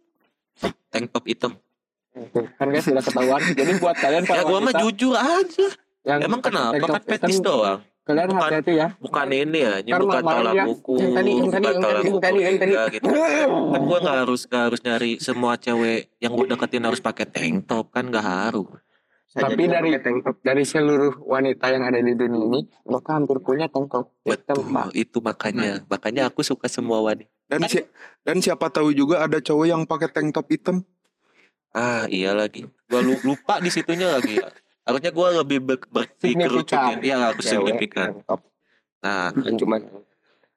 [0.93, 1.53] Tank top hitam.
[2.61, 3.43] Kan guys sudah ketahuan.
[3.43, 5.67] Jadi buat kalian Ya gua mah jujur aja.
[6.05, 6.77] yang Emang kenapa?
[6.79, 7.81] Kan hitam, doang.
[8.05, 8.89] Kalian Bukan- hati-hati ya.
[9.01, 12.73] Bukan ini ya, ini bukan tolak Yang tadi, yang tadi, yang tadi, yang tadi, tadi.
[12.77, 13.05] juga gitu.
[13.73, 17.65] Kan gua nggak harus nggak harus nyari semua cewek yang gue deketin harus pakai tank
[17.65, 18.77] top kan nggak harus.
[19.35, 20.37] Saya Tapi dari pakai tank top.
[20.41, 25.19] dari seluruh wanita yang ada di dunia ini, mereka hampir punya tongkok hitam Betul, itu
[25.19, 27.27] makanya, makanya aku suka semua wanita.
[27.45, 27.83] Dan si-
[28.23, 30.77] dan siapa tahu juga ada cowok yang pakai tank top hitam.
[31.69, 34.39] Ah iya lagi, gua lu- lupa di situnya lagi.
[34.87, 37.03] Harusnya gua lebih ber- berpikerucutin, Signifikan.
[37.03, 37.43] iya Cewek,
[37.75, 38.09] signifikan.
[39.03, 39.77] Nah, Bukan cuma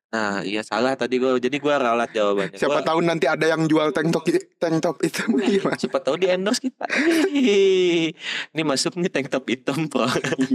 [0.07, 2.55] nah iya salah tadi gua, jadi gua ralat jawabannya.
[2.55, 4.23] Siapa Gua- tahu nanti ada yang jual tank top
[4.55, 5.75] tank top hitam gimana?
[5.75, 6.87] siapa tahu di endorse kita.
[8.55, 10.07] Ini masuk nih tank top hitam, Bro.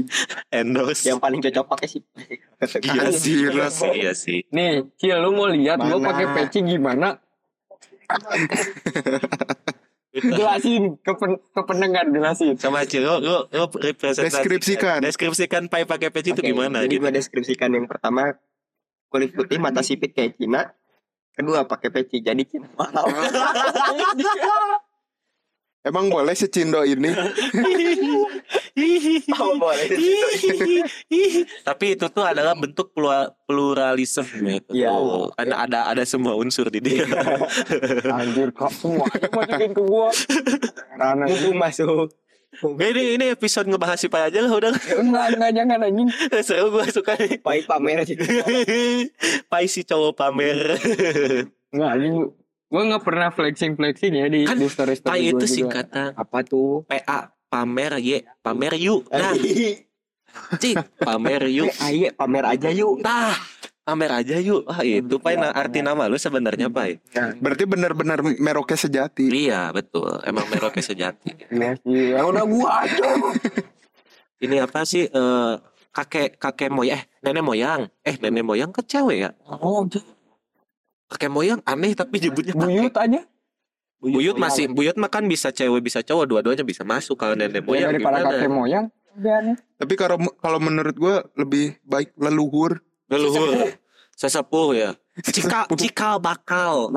[0.56, 1.04] endorse.
[1.04, 2.00] yang paling cocok pakai sih.
[2.80, 4.38] Iya sih, iya sih, iya sih.
[4.48, 6.06] Nih, Cil, lu mau lihat gua Mana?
[6.08, 7.20] pakai peci gimana?
[10.12, 12.52] Jelasin ke, pen, ke pendengar jelasin.
[12.56, 14.28] Sama Cil, lo, lo, lo representasikan.
[14.28, 14.98] Deskripsikan.
[15.00, 17.02] Deskripsikan pai pakai peci itu Oke, gimana Jadi gitu.
[17.04, 18.36] gua deskripsikan yang pertama
[19.12, 20.72] kulit putih mata sipit kayak Cina.
[21.36, 22.72] Kedua pakai peci jadi Cina.
[22.72, 23.04] Mahal.
[25.82, 27.10] Emang boleh si Cindo ini?
[29.36, 29.84] Oh, boleh.
[31.60, 34.72] Tapi itu tuh adalah bentuk plura- pluralisme gitu.
[34.72, 34.96] Iya.
[35.36, 37.04] Karena ada ada semua unsur di dia.
[38.08, 40.08] Anjir kok semuanya masukin ke gua.
[40.96, 42.08] Karena Mumpung masuk.
[42.60, 44.72] Ini ini episode ngebahas si Pai aja lah udah.
[45.00, 46.08] enggak enggak jangan anjing.
[46.46, 47.40] Seru gue suka nih.
[47.40, 48.12] Pai pamer aja.
[49.52, 50.76] Pai si cowok pamer.
[51.72, 52.14] Enggak anjing.
[52.72, 56.16] Gua enggak pernah flexing flexing ya di Kan di story story Pai gua itu singkatan
[56.16, 56.88] Apa tuh?
[56.88, 59.12] PA pamer ye pamer yuk.
[59.12, 59.36] Nah,
[60.62, 61.68] cik pamer yuk.
[61.84, 63.04] Ayo pamer aja yuk.
[63.04, 63.36] Nah,
[63.82, 64.62] pamer aja yuk.
[64.64, 67.02] Ah itu Pai na- arti nama lu sebenarnya Pai.
[67.38, 69.26] Berarti benar-benar Merauke sejati.
[69.28, 70.22] Iya betul.
[70.22, 71.30] Emang Merauke sejati.
[71.50, 72.14] Iya sih.
[72.14, 73.06] Ya udah gua aja.
[74.42, 75.06] Ini apa sih?
[75.06, 75.54] eh,
[75.92, 79.84] kakek kakek moyang eh nenek moyang eh nenek moyang kan cewek ya Oh,
[81.06, 83.20] kakek moyang aneh tapi nyebutnya buyut aja.
[84.00, 87.62] buyut masih buyut mah kan bisa cewek bisa cowok dua-duanya bisa masuk kalau nenek Ya,
[87.62, 88.84] moyang daripada gimana kakek moyang.
[89.76, 92.80] Tapi kalau kalau menurut gua lebih baik leluhur.
[93.12, 93.76] Leluhur
[94.12, 94.90] sesepuh ya.
[95.20, 96.88] Cikal cikal bakal.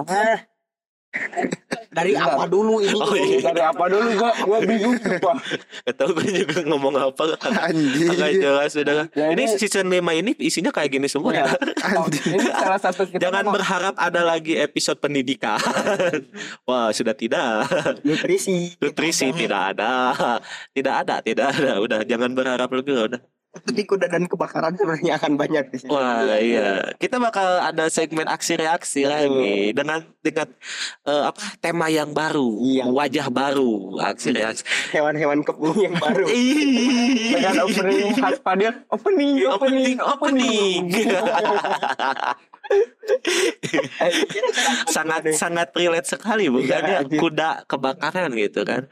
[1.96, 2.92] Dari apa dulu ini?
[2.92, 3.40] Oh, iya.
[3.40, 4.20] Dari apa dulu?
[4.20, 5.40] Gua gua bingung sumpah.
[5.88, 7.40] Gak tau gue juga ngomong apa.
[7.40, 8.12] Anjing.
[8.12, 11.48] Agak jelas udah Ya, Ini ini- season 5 ini isinya kayak gini semua Ya.
[11.48, 11.56] ya.
[11.96, 15.56] Oh, ini salah satu kita Jangan ngomong- berharap ada lagi episode pendidikan.
[16.68, 17.64] Wah sudah tidak.
[18.04, 18.76] Nutrisi.
[18.76, 20.12] Nutrisi tidak ada.
[20.76, 21.72] Tidak ada Tidak ada.
[21.80, 23.22] Udah jangan berharap lebih udah
[23.56, 25.90] Tapi kuda dan kebakaran sebenarnya akan banyak di sini.
[25.90, 30.48] Wah iya, kita bakal ada segmen aksi reaksi lagi dengan dengan
[31.08, 32.84] eh, apa tema yang baru, Iya.
[32.92, 34.64] wajah baru, aksi reaksi.
[34.92, 36.28] Hewan-hewan kebun yang baru.
[37.36, 41.06] dengan opening khas Fadil opening opening opening, opening.
[44.88, 48.88] Sangat sangat relate sekali bukan Iya, ya kuda kebakaran gitu kan.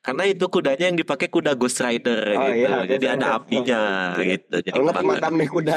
[0.00, 2.64] Karena itu kudanya yang dipakai kuda Ghost Rider Oh, gitu.
[2.64, 3.80] iya, jadi ada apinya
[4.16, 5.04] gitu jadi kebakaran.
[5.04, 5.76] pemadam nih kuda.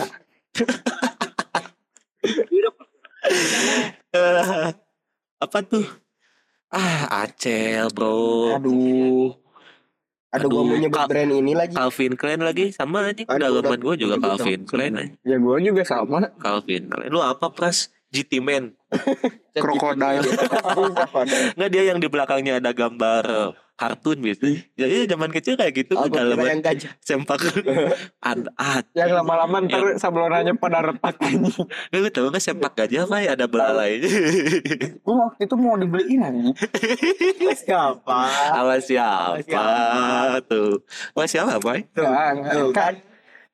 [4.11, 4.69] Eh,
[5.39, 5.87] apa tuh?
[6.67, 8.55] Ah Acel bro.
[8.55, 9.35] Aduh.
[10.31, 11.75] Aduh, gua mau nyebut brand ini lagi.
[11.75, 14.71] Calvin Klein lagi sama aja Aduh, dalaman gue juga udah Calvin gitu.
[14.71, 15.11] Klein aja.
[15.27, 18.71] ya gua juga sama Calvin Klein lu apa pras GT Man
[19.63, 20.23] Krokodil.
[21.55, 23.49] nggak dia yang di belakangnya ada gambar eh,
[23.81, 24.61] kartun gitu.
[24.77, 26.93] Jadi zaman kecil kayak gitu Oh, dalaman yang gajah.
[27.01, 27.41] sempak.
[28.29, 31.17] Ad ad yang lama-lama ntar sablonannya pada retak.
[31.17, 31.65] Anjing
[31.97, 34.05] lu tahu nggak sempak gajah apa ada belalainya
[35.05, 36.53] gua waktu itu mau dibeliin anjing.
[37.57, 38.21] Siapa?
[38.53, 39.41] sama siapa
[40.45, 40.85] tuh?
[41.13, 42.05] Sama siapa boy Tuh,
[42.53, 42.93] tuh, kan.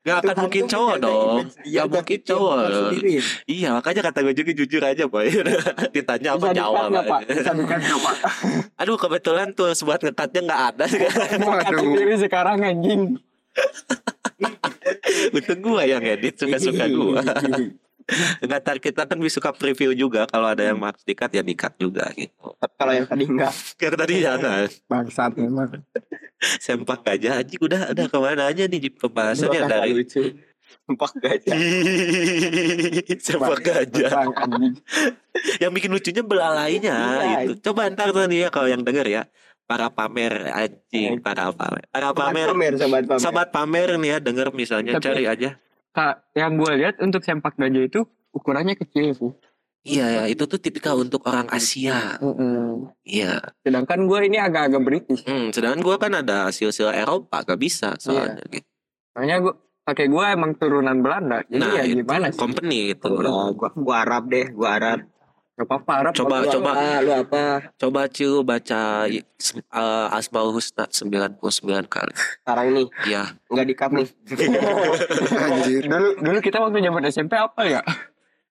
[0.08, 1.44] Gak akan mungkin cowok dong.
[1.68, 2.56] Iya, Gak mungkin cowok.
[2.72, 3.16] Sendiri.
[3.44, 5.28] Iya makanya kata gue juga jujur aja boy.
[5.96, 7.04] Ditanya apa pak.
[7.04, 7.22] Pak.
[8.82, 10.86] Aduh kebetulan tuh buat ngekatnya nggak ada.
[10.88, 11.80] Kat Waduh.
[11.84, 13.20] sendiri sekarang anjing.
[15.36, 17.20] Untung gue yang edit suka-suka gue
[18.44, 20.24] Nggak tar kita kan bisa suka preview juga.
[20.26, 22.56] Kalau ada yang harus dikat ya dikat juga gitu.
[22.56, 23.54] Kalau yang tadi enggak.
[23.80, 25.70] Karena tadi jangan bangsat memang.
[26.58, 29.62] Sempak aja anjing udah udah ke mana aja nih di pembahasannya?
[29.66, 30.24] Dari lucu.
[30.88, 31.56] Empak gajah.
[33.20, 34.12] Sempak gajah.
[35.64, 37.40] Yang bikin lucunya belalainya Iya.
[37.52, 37.72] gitu.
[37.72, 39.24] Coba ntar tuh nih ya kalau yang denger ya.
[39.68, 41.84] Para pamer anjing Para pamer.
[41.92, 42.48] Para pamer.
[42.56, 43.20] Pamer sobat pamer.
[43.20, 45.50] Sobat pamer nih ya denger misalnya Tapi- cari aja
[46.38, 48.02] yang gue lihat untuk sempak gajah itu
[48.34, 49.34] ukurannya kecil sih.
[49.88, 52.20] Iya ya itu tuh tipikal untuk orang Asia
[53.08, 55.24] Iya Sedangkan gue ini agak-agak British.
[55.24, 58.68] Hmm, sedangkan gue kan ada hasil-hasil Eropa gak bisa soalnya gitu.
[59.16, 59.54] Makanya gue
[59.88, 61.40] pakai gue emang turunan Belanda.
[61.48, 62.40] Jadi Nah, ya itu gimana sih?
[62.42, 63.16] company gitu.
[63.16, 65.00] Nah, gua, gua Arab deh, gua Arab.
[65.58, 66.12] Gak apa-apa Arab.
[66.14, 67.02] Coba Lu coba apa?
[67.02, 67.42] Lu apa?
[67.74, 69.10] coba Ciu baca
[69.74, 71.42] uh, Asmaul Husna 99
[71.84, 72.14] kali.
[72.14, 73.24] Sekarang nih, Iya.
[73.50, 74.08] enggak di cup nih.
[75.34, 75.82] Anjir.
[75.90, 77.82] Dulu dulu kita waktu zaman SMP apa ya?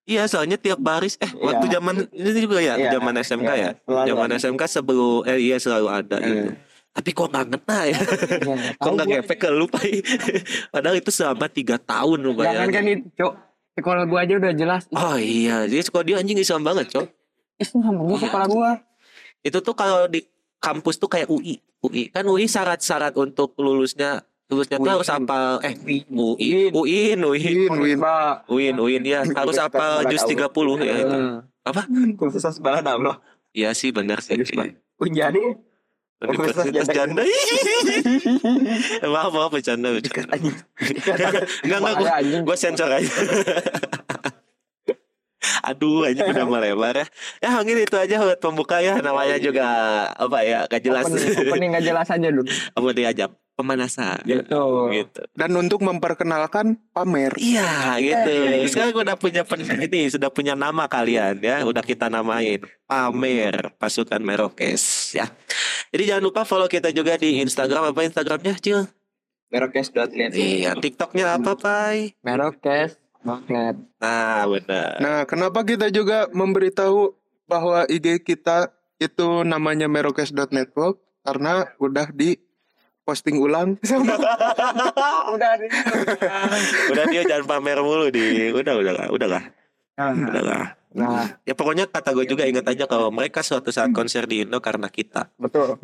[0.02, 1.74] Iya, soalnya tiap baris eh waktu Iya.
[1.78, 3.70] zaman ini juga ya, Iya, zaman SMK iya, ya.
[3.80, 4.28] selalu Zaman.
[4.38, 6.50] SMK sebelum eh iya selalu ada gitu.
[6.90, 7.98] Tapi kok nggak ngena ya?
[8.82, 9.66] kok nggak ngefek ke lu?
[10.74, 12.98] Padahal itu selama tiga tahun lu Jangan kan bayangin.
[12.98, 13.32] itu, Cok.
[13.76, 14.82] Sekolah gue aja udah jelas.
[14.88, 17.06] Oh iya, jadi sekolah dia anjing Islam banget, Cok.
[17.60, 18.70] Islam gue sekolah gue.
[19.46, 20.26] itu tuh kalau di
[20.58, 24.94] kampus tuh kayak UI UI kan UI syarat-syarat untuk lulusnya lulusnya tuh UI.
[24.98, 25.74] harus apa eh
[26.10, 27.98] UI UIN UIN Win win.
[28.02, 28.50] Pak.
[28.50, 30.50] UIN UIN ya harus apa jus 30
[30.82, 31.18] ya itu.
[31.62, 31.82] apa
[32.18, 33.22] Khusus sebelah Allah.
[33.54, 34.34] iya sih benar sih
[34.98, 35.54] Unjani
[36.16, 37.22] Universitas Janda
[39.04, 42.42] maaf maaf bercanda bercanda enggak enggak gua, anjing.
[42.48, 43.12] gua sensor aja
[45.66, 47.06] Aduh, aja udah melebar ya.
[47.42, 49.02] Ya mungkin itu aja buat pembuka ya.
[49.02, 49.66] Namanya juga
[50.14, 51.06] apa ya, gak jelas.
[51.06, 52.46] Opening, opening gak jelas aja dulu.
[52.46, 53.30] Apa diajak?
[53.56, 54.20] Pemanasan.
[54.22, 54.64] Gitu.
[54.92, 55.20] Gitu.
[55.32, 57.32] Dan untuk memperkenalkan pamer.
[57.40, 58.32] Iya gitu.
[58.68, 64.20] Sekarang udah punya pen- ini sudah punya nama kalian ya, udah kita namain Pamer Pasukan
[64.20, 65.26] Merokes ya.
[65.90, 68.86] Jadi jangan lupa follow kita juga di Instagram apa Instagramnya Cil?
[69.50, 70.36] Merokes.net.
[70.36, 72.12] Iya, TikToknya apa Pai?
[72.20, 73.00] Merokes.
[73.26, 73.74] Magnet.
[73.98, 75.02] Nah benar.
[75.02, 77.10] Nah, kenapa kita juga memberitahu
[77.50, 78.70] bahwa IG kita
[79.02, 82.38] itu namanya merokes.network karena udah di
[83.06, 84.18] posting ulang sama
[85.30, 85.66] Udah di.
[86.90, 88.50] udah dia jangan pamer mulu di.
[88.50, 89.42] Udah udah lah, udah lah,
[89.96, 90.64] udah lah.
[90.96, 94.56] Nah, Ya pokoknya kata gue juga ingat aja kalau mereka suatu saat konser di Indo
[94.64, 95.28] karena kita.
[95.36, 95.76] betul.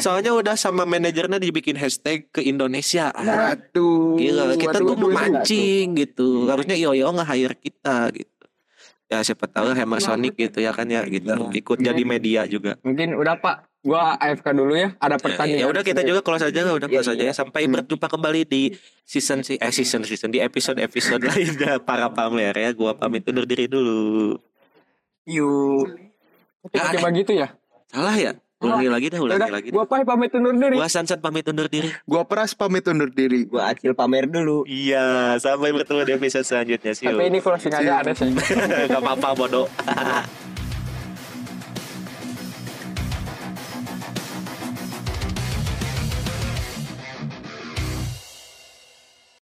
[0.00, 3.12] Soalnya udah sama manajernya dibikin hashtag ke Indonesia.
[3.12, 4.16] Aduh.
[4.16, 6.48] Gila, kita waduh, tuh mau waduh, mancing gitu.
[6.48, 8.32] Harusnya Iyo Iyo nge-hire kita gitu.
[9.06, 11.30] Ya siapa tahu Hema Sonic gitu ya kan ya gitu.
[11.54, 12.74] Ikut jadi media juga.
[12.82, 13.56] Mungkin udah Pak.
[13.86, 14.98] Gua AFK dulu ya.
[14.98, 15.62] Ada pertanyaan.
[15.62, 17.34] Ya udah kita juga close aja udah close aja ya.
[17.34, 18.74] Sampai berjumpa kembali di
[19.06, 22.74] season si eh season season di episode episode lainnya para pamer ya.
[22.74, 24.42] Gua pamit undur diri dulu.
[25.30, 25.86] Yuk.
[26.74, 27.54] Coba gitu ya.
[27.86, 28.34] Salah ya?
[28.56, 29.68] Ulangi lagi dah, ulangi Udah, lagi.
[29.68, 30.76] gua pahit pamit undur diri.
[30.80, 31.92] Gua Sansan pamit undur diri.
[32.08, 33.44] Gua peras pamit undur diri.
[33.44, 34.64] Gua Acil pamer dulu.
[34.64, 36.96] Iya, sampai bertemu di episode selanjutnya.
[36.96, 37.20] See you.
[37.20, 38.32] Tapi ini closing aja ada sih.
[38.88, 39.68] Gak apa-apa bodoh.